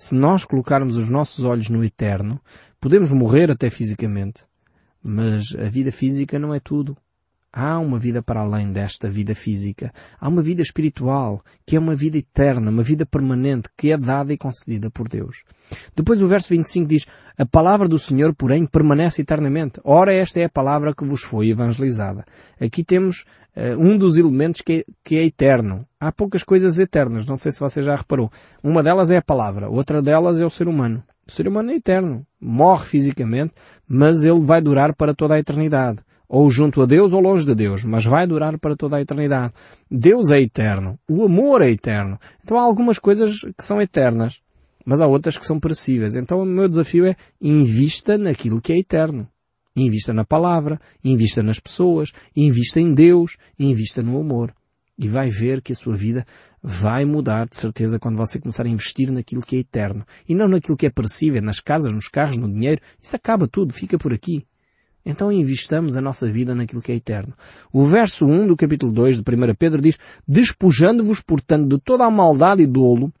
se 0.00 0.14
nós 0.14 0.46
colocarmos 0.46 0.96
os 0.96 1.10
nossos 1.10 1.44
olhos 1.44 1.68
no 1.68 1.84
eterno, 1.84 2.40
podemos 2.80 3.10
morrer 3.10 3.50
até 3.50 3.68
fisicamente, 3.68 4.44
mas 5.02 5.54
a 5.54 5.68
vida 5.68 5.92
física 5.92 6.38
não 6.38 6.54
é 6.54 6.58
tudo. 6.58 6.96
Há 7.52 7.80
uma 7.80 7.98
vida 7.98 8.22
para 8.22 8.42
além 8.42 8.72
desta 8.72 9.10
vida 9.10 9.34
física. 9.34 9.92
Há 10.20 10.28
uma 10.28 10.40
vida 10.40 10.62
espiritual, 10.62 11.42
que 11.66 11.74
é 11.74 11.80
uma 11.80 11.96
vida 11.96 12.16
eterna, 12.16 12.70
uma 12.70 12.82
vida 12.82 13.04
permanente, 13.04 13.68
que 13.76 13.90
é 13.90 13.96
dada 13.96 14.32
e 14.32 14.38
concedida 14.38 14.88
por 14.88 15.08
Deus. 15.08 15.42
Depois 15.96 16.22
o 16.22 16.28
verso 16.28 16.50
25 16.50 16.86
diz, 16.88 17.06
a 17.36 17.44
palavra 17.44 17.88
do 17.88 17.98
Senhor, 17.98 18.34
porém, 18.36 18.64
permanece 18.66 19.22
eternamente. 19.22 19.80
Ora, 19.82 20.14
esta 20.14 20.38
é 20.38 20.44
a 20.44 20.48
palavra 20.48 20.94
que 20.94 21.04
vos 21.04 21.22
foi 21.22 21.48
evangelizada. 21.48 22.24
Aqui 22.60 22.84
temos 22.84 23.24
uh, 23.56 23.76
um 23.78 23.98
dos 23.98 24.16
elementos 24.16 24.60
que 24.60 24.72
é, 24.72 24.92
que 25.02 25.16
é 25.16 25.24
eterno. 25.24 25.84
Há 25.98 26.12
poucas 26.12 26.44
coisas 26.44 26.78
eternas, 26.78 27.26
não 27.26 27.36
sei 27.36 27.50
se 27.50 27.58
você 27.58 27.82
já 27.82 27.96
reparou. 27.96 28.30
Uma 28.62 28.80
delas 28.80 29.10
é 29.10 29.16
a 29.16 29.22
palavra, 29.22 29.68
outra 29.68 30.00
delas 30.00 30.40
é 30.40 30.46
o 30.46 30.50
ser 30.50 30.68
humano. 30.68 31.02
O 31.26 31.32
ser 31.32 31.48
humano 31.48 31.72
é 31.72 31.76
eterno. 31.76 32.24
Morre 32.40 32.86
fisicamente, 32.86 33.54
mas 33.88 34.22
ele 34.22 34.40
vai 34.40 34.60
durar 34.60 34.94
para 34.94 35.14
toda 35.14 35.34
a 35.34 35.38
eternidade. 35.38 35.98
Ou 36.32 36.48
junto 36.48 36.80
a 36.80 36.86
Deus 36.86 37.12
ou 37.12 37.20
longe 37.20 37.44
de 37.44 37.56
Deus, 37.56 37.84
mas 37.84 38.04
vai 38.04 38.24
durar 38.24 38.56
para 38.56 38.76
toda 38.76 38.96
a 38.96 39.00
eternidade. 39.00 39.52
Deus 39.90 40.30
é 40.30 40.40
eterno. 40.40 40.96
O 41.08 41.24
amor 41.24 41.60
é 41.60 41.68
eterno. 41.68 42.20
Então 42.44 42.56
há 42.56 42.62
algumas 42.62 43.00
coisas 43.00 43.40
que 43.40 43.64
são 43.64 43.82
eternas, 43.82 44.40
mas 44.86 45.00
há 45.00 45.08
outras 45.08 45.36
que 45.36 45.44
são 45.44 45.58
perecíveis. 45.58 46.14
Então 46.14 46.40
o 46.40 46.46
meu 46.46 46.68
desafio 46.68 47.04
é 47.04 47.16
invista 47.42 48.16
naquilo 48.16 48.60
que 48.60 48.72
é 48.72 48.78
eterno. 48.78 49.26
Invista 49.74 50.12
na 50.12 50.24
palavra, 50.24 50.80
invista 51.02 51.42
nas 51.42 51.58
pessoas, 51.58 52.12
invista 52.36 52.78
em 52.78 52.94
Deus, 52.94 53.36
invista 53.58 54.00
no 54.00 54.16
amor. 54.20 54.54
E 54.96 55.08
vai 55.08 55.30
ver 55.30 55.60
que 55.60 55.72
a 55.72 55.76
sua 55.76 55.96
vida 55.96 56.24
vai 56.62 57.04
mudar 57.04 57.48
de 57.48 57.56
certeza 57.56 57.98
quando 57.98 58.18
você 58.18 58.38
começar 58.38 58.66
a 58.66 58.68
investir 58.68 59.10
naquilo 59.10 59.42
que 59.42 59.56
é 59.56 59.58
eterno. 59.58 60.06
E 60.28 60.34
não 60.34 60.46
naquilo 60.46 60.76
que 60.76 60.86
é 60.86 60.90
perecível, 60.90 61.42
nas 61.42 61.58
casas, 61.58 61.92
nos 61.92 62.06
carros, 62.06 62.36
no 62.36 62.48
dinheiro. 62.48 62.80
Isso 63.02 63.16
acaba 63.16 63.48
tudo, 63.48 63.74
fica 63.74 63.98
por 63.98 64.14
aqui. 64.14 64.46
Então 65.04 65.32
investamos 65.32 65.96
a 65.96 66.00
nossa 66.00 66.30
vida 66.30 66.54
naquilo 66.54 66.82
que 66.82 66.92
é 66.92 66.94
eterno. 66.94 67.32
O 67.72 67.84
verso 67.84 68.26
1 68.26 68.46
do 68.46 68.56
capítulo 68.56 68.92
2 68.92 69.16
de 69.16 69.22
1 69.22 69.54
Pedro 69.58 69.80
diz, 69.80 69.98
despojando-vos, 70.28 71.20
portanto, 71.20 71.68
de 71.68 71.78
toda 71.78 72.04
a 72.04 72.10
maldade 72.10 72.62
e 72.62 72.66
dolo, 72.66 73.12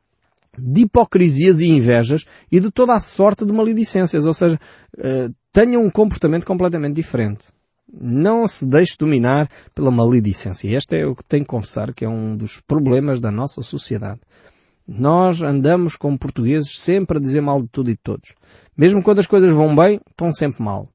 de 0.58 0.82
hipocrisias 0.82 1.60
e 1.60 1.68
invejas 1.68 2.24
e 2.50 2.60
de 2.60 2.70
toda 2.70 2.94
a 2.94 3.00
sorte 3.00 3.44
de 3.44 3.52
maledicências. 3.52 4.26
Ou 4.26 4.34
seja, 4.34 4.60
uh, 4.98 5.34
tenham 5.52 5.82
um 5.82 5.90
comportamento 5.90 6.46
completamente 6.46 6.96
diferente. 6.96 7.46
Não 7.92 8.46
se 8.46 8.66
deixe 8.66 8.96
dominar 8.98 9.48
pela 9.74 9.90
maledicência. 9.90 10.68
Este 10.76 11.00
é 11.00 11.06
o 11.06 11.16
que 11.16 11.24
tenho 11.24 11.44
que 11.44 11.50
confessar 11.50 11.92
que 11.92 12.04
é 12.04 12.08
um 12.08 12.36
dos 12.36 12.60
problemas 12.60 13.20
da 13.20 13.30
nossa 13.30 13.62
sociedade. 13.62 14.20
Nós 14.86 15.42
andamos 15.42 15.96
como 15.96 16.18
portugueses 16.18 16.78
sempre 16.78 17.18
a 17.18 17.20
dizer 17.20 17.40
mal 17.40 17.62
de 17.62 17.68
tudo 17.68 17.90
e 17.90 17.94
de 17.94 18.00
todos. 18.02 18.34
Mesmo 18.76 19.02
quando 19.02 19.20
as 19.20 19.26
coisas 19.26 19.50
vão 19.50 19.74
bem, 19.74 20.00
estão 20.08 20.32
sempre 20.32 20.62
mal. 20.62 20.88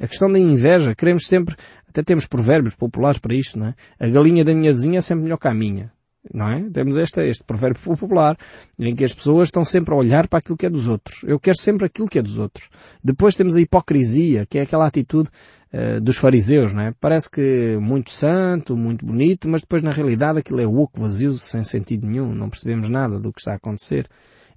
A 0.00 0.08
questão 0.08 0.30
da 0.30 0.38
inveja, 0.38 0.94
queremos 0.94 1.26
sempre, 1.26 1.54
até 1.88 2.02
temos 2.02 2.26
provérbios 2.26 2.74
populares 2.74 3.18
para 3.18 3.34
isto, 3.34 3.58
não 3.58 3.68
é? 3.68 3.74
A 3.98 4.08
galinha 4.08 4.44
da 4.44 4.54
minha 4.54 4.72
vizinha 4.72 4.98
é 4.98 5.02
sempre 5.02 5.24
melhor 5.24 5.38
que 5.38 5.48
a 5.48 5.54
minha. 5.54 5.92
Não 6.32 6.48
é? 6.48 6.70
Temos 6.70 6.96
este, 6.96 7.20
este 7.28 7.44
provérbio 7.44 7.82
popular 7.84 8.36
em 8.78 8.94
que 8.94 9.04
as 9.04 9.12
pessoas 9.12 9.48
estão 9.48 9.64
sempre 9.64 9.92
a 9.94 9.96
olhar 9.96 10.26
para 10.26 10.38
aquilo 10.38 10.56
que 10.56 10.64
é 10.64 10.70
dos 10.70 10.86
outros. 10.86 11.22
Eu 11.24 11.38
quero 11.38 11.58
sempre 11.58 11.84
aquilo 11.84 12.08
que 12.08 12.18
é 12.18 12.22
dos 12.22 12.38
outros. 12.38 12.70
Depois 13.02 13.34
temos 13.34 13.54
a 13.54 13.60
hipocrisia, 13.60 14.46
que 14.46 14.58
é 14.58 14.62
aquela 14.62 14.86
atitude 14.86 15.28
uh, 15.72 16.00
dos 16.00 16.16
fariseus, 16.16 16.72
não 16.72 16.82
é? 16.82 16.94
Parece 16.98 17.30
que 17.30 17.76
muito 17.78 18.10
santo, 18.10 18.74
muito 18.74 19.04
bonito, 19.04 19.48
mas 19.48 19.60
depois 19.60 19.82
na 19.82 19.92
realidade 19.92 20.38
aquilo 20.38 20.60
é 20.60 20.66
oco, 20.66 20.98
vazio, 20.98 21.34
sem 21.34 21.62
sentido 21.62 22.06
nenhum. 22.06 22.34
Não 22.34 22.48
percebemos 22.48 22.88
nada 22.88 23.20
do 23.20 23.30
que 23.30 23.40
está 23.40 23.52
a 23.52 23.56
acontecer. 23.56 24.08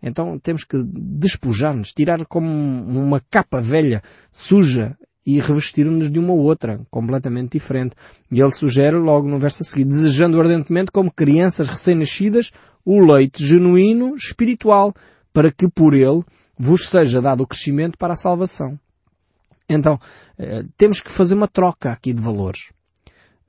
Então 0.02 0.40
temos 0.40 0.64
que 0.64 0.82
despojar-nos, 0.86 1.92
tirar 1.92 2.26
como 2.26 2.48
uma 2.48 3.22
capa 3.30 3.60
velha, 3.60 4.02
suja, 4.32 4.96
e 5.28 5.42
revestir-nos 5.42 6.10
de 6.10 6.18
uma 6.18 6.32
outra, 6.32 6.80
completamente 6.90 7.52
diferente. 7.52 7.94
E 8.32 8.40
ele 8.40 8.54
sugere 8.54 8.96
logo 8.96 9.28
no 9.28 9.38
verso 9.38 9.62
a 9.62 9.66
seguir, 9.66 9.84
desejando 9.84 10.40
ardentemente 10.40 10.90
como 10.90 11.12
crianças 11.12 11.68
recém-nascidas 11.68 12.54
o 12.86 13.02
leite 13.02 13.46
genuíno 13.46 14.16
espiritual, 14.16 14.96
para 15.34 15.52
que 15.52 15.68
por 15.68 15.94
ele 15.94 16.24
vos 16.58 16.90
seja 16.90 17.22
dado 17.22 17.44
o 17.44 17.48
crescimento 17.48 17.98
para 17.98 18.14
a 18.14 18.16
salvação. 18.16 18.80
Então, 19.68 20.00
eh, 20.40 20.64
temos 20.78 21.02
que 21.02 21.12
fazer 21.12 21.36
uma 21.36 21.48
troca 21.50 21.92
aqui 21.92 22.14
de 22.14 22.22
valores. 22.22 22.72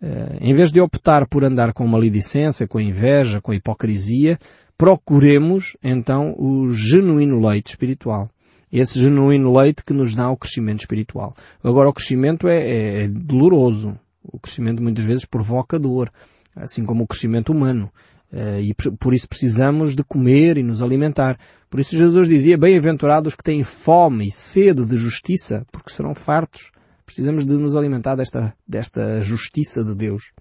Eh, 0.03 0.38
em 0.41 0.55
vez 0.55 0.73
de 0.73 0.81
optar 0.81 1.29
por 1.29 1.45
andar 1.45 1.73
com 1.73 1.87
maledicência, 1.87 2.67
com 2.67 2.81
inveja, 2.81 3.41
com 3.41 3.55
hipocrisia, 3.55 4.37
procuremos 4.77 5.77
então 5.81 6.35
o 6.37 6.71
genuíno 6.73 7.38
leite 7.47 7.69
espiritual 7.69 8.29
esse 8.72 8.98
genuíno 8.98 9.57
leite 9.57 9.85
que 9.85 9.92
nos 9.92 10.14
dá 10.14 10.31
o 10.31 10.37
crescimento 10.37 10.81
espiritual. 10.81 11.35
Agora 11.62 11.88
o 11.88 11.92
crescimento 11.92 12.48
é, 12.48 12.59
é, 12.59 13.04
é 13.04 13.09
doloroso. 13.09 13.98
O 14.22 14.38
crescimento 14.38 14.83
muitas 14.83 15.04
vezes 15.04 15.24
provoca 15.24 15.78
dor. 15.78 16.11
assim 16.54 16.85
como 16.85 17.04
o 17.04 17.07
crescimento 17.07 17.52
humano. 17.52 17.90
Uh, 18.31 18.61
e 18.61 18.74
por 18.98 19.14
isso 19.14 19.26
precisamos 19.26 19.96
de 19.96 20.04
comer 20.04 20.59
e 20.59 20.62
nos 20.62 20.83
alimentar. 20.83 21.38
Por 21.70 21.81
isso 21.81 21.96
Jesus 21.96 22.28
dizia, 22.28 22.59
bem-aventurados 22.59 23.35
que 23.35 23.42
têm 23.42 23.64
fome 23.64 24.28
e 24.28 24.31
sede 24.31 24.85
de 24.85 24.96
justiça, 24.96 25.66
porque 25.72 25.90
serão 25.90 26.14
fartos. 26.14 26.70
Precisamos 27.07 27.46
de 27.46 27.54
nos 27.54 27.74
alimentar 27.74 28.16
desta, 28.16 28.54
desta 28.66 29.20
justiça 29.22 29.83
de 29.83 29.94
Deus. 29.94 30.33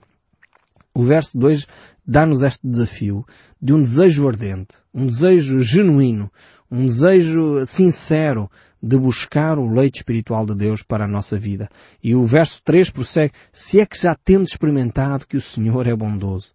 O 0.94 1.04
verso 1.04 1.38
2 1.38 1.68
dá-nos 2.06 2.42
este 2.42 2.68
desafio 2.68 3.26
de 3.62 3.72
um 3.72 3.82
desejo 3.82 4.28
ardente, 4.28 4.76
um 4.94 5.06
desejo 5.06 5.62
genuíno, 5.62 6.30
um 6.70 6.86
desejo 6.86 7.66
sincero 7.66 8.50
de 8.82 8.98
buscar 8.98 9.58
o 9.58 9.72
leite 9.72 9.98
espiritual 9.98 10.46
de 10.46 10.56
Deus 10.56 10.84
para 10.84 11.06
a 11.06 11.08
nossa 11.08 11.38
vida. 11.38 11.70
E 12.04 12.14
o 12.14 12.26
verso 12.26 12.62
3 12.64 12.90
prossegue, 12.92 13.34
se 13.52 13.80
é 13.80 13.86
que 13.86 13.98
já 13.98 14.16
tendo 14.16 14.46
experimentado 14.46 15.26
que 15.26 15.38
o 15.38 15.42
Senhor 15.42 15.88
é 15.88 15.96
bondoso. 15.96 16.54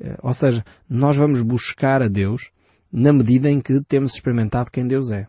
Eh, 0.00 0.16
ou 0.22 0.32
seja, 0.32 0.64
nós 0.88 1.16
vamos 1.16 1.42
buscar 1.42 2.02
a 2.02 2.08
Deus 2.08 2.50
na 2.90 3.12
medida 3.12 3.50
em 3.50 3.60
que 3.60 3.80
temos 3.82 4.14
experimentado 4.14 4.70
quem 4.70 4.86
Deus 4.86 5.10
é. 5.10 5.26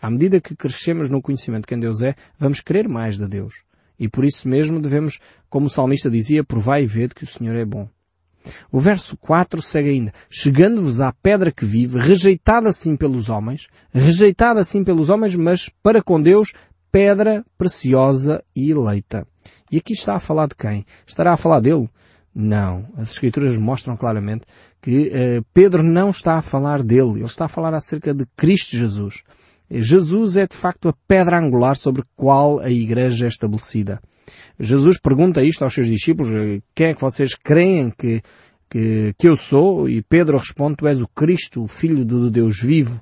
À 0.00 0.10
medida 0.10 0.40
que 0.40 0.56
crescemos 0.56 1.08
no 1.08 1.22
conhecimento 1.22 1.62
de 1.62 1.68
quem 1.68 1.78
Deus 1.78 2.00
é, 2.00 2.14
vamos 2.38 2.60
querer 2.60 2.88
mais 2.88 3.16
de 3.16 3.28
Deus. 3.28 3.62
E 3.98 4.08
por 4.08 4.24
isso 4.24 4.48
mesmo 4.48 4.80
devemos, 4.80 5.18
como 5.48 5.66
o 5.66 5.70
salmista 5.70 6.10
dizia, 6.10 6.42
provar 6.42 6.80
e 6.80 6.86
ver 6.86 7.12
que 7.12 7.24
o 7.24 7.26
Senhor 7.26 7.54
é 7.54 7.64
bom. 7.64 7.88
O 8.70 8.80
verso 8.80 9.16
4 9.16 9.60
segue 9.60 9.90
ainda. 9.90 10.12
Chegando-vos 10.28 11.00
à 11.00 11.12
pedra 11.12 11.52
que 11.52 11.64
vive, 11.64 11.98
rejeitada 11.98 12.68
assim 12.68 12.96
pelos 12.96 13.28
homens, 13.28 13.68
rejeitada 13.92 14.60
assim 14.60 14.82
pelos 14.82 15.10
homens, 15.10 15.34
mas 15.36 15.70
para 15.82 16.02
com 16.02 16.20
Deus, 16.20 16.52
pedra 16.90 17.44
preciosa 17.56 18.42
e 18.54 18.70
eleita. 18.70 19.26
E 19.70 19.78
aqui 19.78 19.92
está 19.92 20.16
a 20.16 20.20
falar 20.20 20.46
de 20.46 20.54
quem? 20.54 20.84
Estará 21.06 21.32
a 21.32 21.36
falar 21.36 21.60
dele? 21.60 21.88
Não. 22.34 22.88
As 22.96 23.12
Escrituras 23.12 23.56
mostram 23.56 23.96
claramente 23.96 24.46
que 24.80 25.08
uh, 25.08 25.44
Pedro 25.52 25.82
não 25.82 26.10
está 26.10 26.38
a 26.38 26.42
falar 26.42 26.82
dele. 26.82 27.18
Ele 27.18 27.24
está 27.24 27.44
a 27.44 27.48
falar 27.48 27.74
acerca 27.74 28.14
de 28.14 28.26
Cristo 28.36 28.76
Jesus. 28.76 29.22
Jesus 29.70 30.36
é 30.36 30.46
de 30.46 30.56
facto 30.56 30.88
a 30.88 30.94
pedra 31.06 31.38
angular 31.38 31.76
sobre 31.76 32.02
qual 32.16 32.58
a 32.58 32.68
Igreja 32.68 33.26
é 33.26 33.28
estabelecida. 33.28 34.00
Jesus 34.58 34.98
pergunta 35.00 35.42
isto 35.42 35.62
aos 35.62 35.72
seus 35.72 35.86
discípulos, 35.86 36.30
quem 36.74 36.88
é 36.88 36.94
que 36.94 37.00
vocês 37.00 37.34
creem 37.34 37.90
que, 37.90 38.20
que, 38.68 39.14
que 39.16 39.28
eu 39.28 39.36
sou? 39.36 39.88
E 39.88 40.02
Pedro 40.02 40.38
responde, 40.38 40.76
tu 40.76 40.86
és 40.86 41.00
o 41.00 41.08
Cristo, 41.08 41.62
o 41.62 41.68
Filho 41.68 42.04
do 42.04 42.30
Deus 42.30 42.60
vivo. 42.60 43.00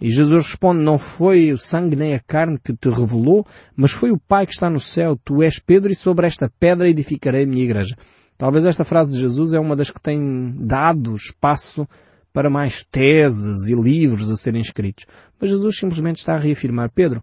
E 0.00 0.10
Jesus 0.10 0.44
responde, 0.44 0.80
não 0.80 0.98
foi 0.98 1.52
o 1.52 1.58
sangue 1.58 1.96
nem 1.96 2.14
a 2.14 2.20
carne 2.20 2.58
que 2.62 2.72
te 2.72 2.88
revelou, 2.88 3.46
mas 3.76 3.92
foi 3.92 4.10
o 4.10 4.18
Pai 4.18 4.46
que 4.46 4.52
está 4.52 4.68
no 4.68 4.80
céu. 4.80 5.18
Tu 5.24 5.42
és 5.42 5.58
Pedro 5.58 5.90
e 5.90 5.94
sobre 5.94 6.26
esta 6.26 6.50
pedra 6.60 6.88
edificarei 6.88 7.44
a 7.44 7.46
minha 7.46 7.64
igreja. 7.64 7.96
Talvez 8.36 8.64
esta 8.64 8.84
frase 8.84 9.12
de 9.12 9.20
Jesus 9.20 9.54
é 9.54 9.60
uma 9.60 9.76
das 9.76 9.90
que 9.90 10.00
tem 10.00 10.54
dado 10.58 11.14
espaço 11.14 11.88
para 12.34 12.50
mais 12.50 12.84
teses 12.84 13.68
e 13.68 13.74
livros 13.74 14.28
a 14.28 14.36
serem 14.36 14.60
escritos. 14.60 15.06
Mas 15.40 15.50
Jesus 15.50 15.78
simplesmente 15.78 16.18
está 16.18 16.34
a 16.34 16.38
reafirmar, 16.38 16.90
Pedro, 16.90 17.22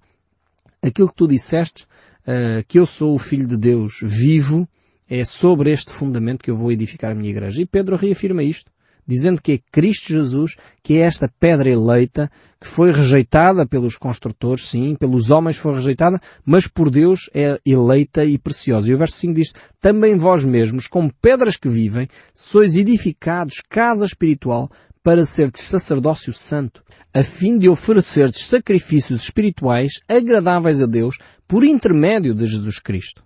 aquilo 0.82 1.10
que 1.10 1.16
tu 1.16 1.28
disseste, 1.28 1.84
uh, 1.84 2.64
que 2.66 2.80
eu 2.80 2.86
sou 2.86 3.14
o 3.14 3.20
Filho 3.20 3.46
de 3.46 3.58
Deus 3.58 4.00
vivo, 4.02 4.66
é 5.10 5.26
sobre 5.26 5.70
este 5.70 5.92
fundamento 5.92 6.42
que 6.42 6.50
eu 6.50 6.56
vou 6.56 6.72
edificar 6.72 7.12
a 7.12 7.16
minha 7.16 7.30
igreja. 7.30 7.62
E 7.62 7.66
Pedro 7.66 7.98
reafirma 7.98 8.42
isto 8.42 8.72
dizendo 9.06 9.42
que 9.42 9.54
é 9.54 9.60
Cristo 9.72 10.14
Jesus, 10.14 10.56
que 10.82 10.98
é 10.98 11.02
esta 11.02 11.30
pedra 11.40 11.70
eleita, 11.70 12.32
que 12.60 12.68
foi 12.68 12.92
rejeitada 12.92 13.66
pelos 13.66 13.98
construtores, 13.98 14.68
sim, 14.68 14.96
pelos 14.96 15.32
homens 15.32 15.58
foi 15.58 15.74
rejeitada, 15.74 16.22
mas 16.46 16.68
por 16.68 16.90
Deus 16.90 17.30
é 17.34 17.60
eleita 17.66 18.24
e 18.24 18.38
preciosa. 18.38 18.90
E 18.90 18.94
o 18.94 18.98
verso 18.98 19.18
5 19.18 19.34
diz, 19.34 19.54
também 19.82 20.16
vós 20.16 20.46
mesmos, 20.46 20.88
como 20.88 21.12
pedras 21.22 21.58
que 21.58 21.68
vivem, 21.68 22.08
sois 22.36 22.76
edificados 22.78 23.62
casa 23.68 24.06
espiritual 24.06 24.72
para 25.04 25.26
serdes 25.26 25.64
sacerdócio 25.64 26.32
santo, 26.32 26.84
a 27.14 27.24
fim 27.24 27.58
de 27.58 27.68
oferecerdes 27.68 28.46
sacrifícios 28.46 29.24
espirituais 29.24 30.00
agradáveis 30.08 30.80
a 30.80 30.86
Deus 30.86 31.18
por 31.48 31.64
intermédio 31.64 32.34
de 32.34 32.46
Jesus 32.46 32.80
Cristo. 32.80 33.24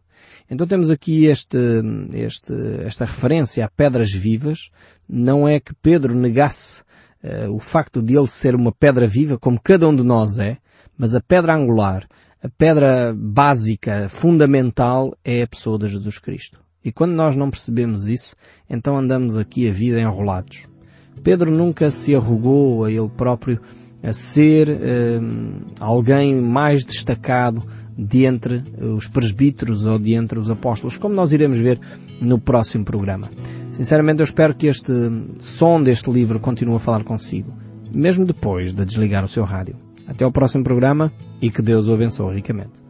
Então 0.50 0.66
temos 0.66 0.90
aqui 0.90 1.26
este, 1.26 1.58
este, 2.14 2.54
esta 2.86 3.06
referência 3.06 3.66
a 3.66 3.70
pedras 3.70 4.12
vivas. 4.12 4.70
Não 5.08 5.48
é 5.48 5.60
que 5.60 5.74
Pedro 5.74 6.16
negasse 6.16 6.84
uh, 7.24 7.52
o 7.52 7.60
facto 7.60 8.02
de 8.02 8.16
ele 8.16 8.28
ser 8.28 8.56
uma 8.56 8.72
pedra 8.72 9.08
viva, 9.08 9.38
como 9.38 9.60
cada 9.62 9.88
um 9.88 9.96
de 9.96 10.04
nós 10.04 10.38
é, 10.38 10.58
mas 10.98 11.16
a 11.16 11.22
pedra 11.22 11.56
angular, 11.56 12.08
a 12.42 12.48
pedra 12.48 13.14
básica, 13.16 14.08
fundamental, 14.08 15.18
é 15.26 15.42
a 15.42 15.48
pessoa 15.48 15.80
de 15.80 15.90
Jesus 15.90 16.20
Cristo. 16.20 16.60
E 16.84 16.92
quando 16.92 17.14
nós 17.14 17.36
não 17.36 17.50
percebemos 17.50 18.08
isso, 18.08 18.36
então 18.70 18.96
andamos 18.96 19.36
aqui 19.36 19.68
a 19.68 19.74
vida 19.74 20.00
enrolados. 20.00 20.68
Pedro 21.24 21.52
nunca 21.52 21.92
se 21.92 22.16
arrogou 22.16 22.86
a 22.86 22.92
ele 22.92 23.10
próprio 23.10 23.60
a 24.04 24.14
ser 24.14 24.70
uh, 24.70 24.76
alguém 25.80 26.40
mais 26.40 26.86
destacado 26.86 27.64
de 27.98 28.26
os 28.96 29.08
presbíteros 29.08 29.86
ou 29.86 29.98
de 29.98 30.18
os 30.38 30.50
apóstolos, 30.50 30.98
como 30.98 31.16
nós 31.16 31.32
iremos 31.32 31.58
ver 31.58 31.80
no 32.22 32.38
próximo 32.38 32.84
programa. 32.84 33.30
Sinceramente, 33.72 34.20
eu 34.20 34.26
espero 34.26 34.54
que 34.54 34.68
este 34.68 34.92
som 35.40 35.82
deste 35.82 36.12
livro 36.12 36.40
continue 36.40 36.76
a 36.76 36.80
falar 36.80 37.04
consigo, 37.04 37.54
mesmo 37.92 38.26
depois 38.26 38.74
de 38.74 38.86
desligar 38.86 39.24
o 39.24 39.28
seu 39.28 39.44
rádio. 39.44 39.76
Até 40.08 40.24
ao 40.24 40.32
próximo 40.32 40.64
programa 40.64 41.12
e 41.42 41.50
que 41.50 41.62
Deus 41.62 41.88
o 41.88 41.94
abençoe 41.94 42.36
ricamente. 42.36 42.85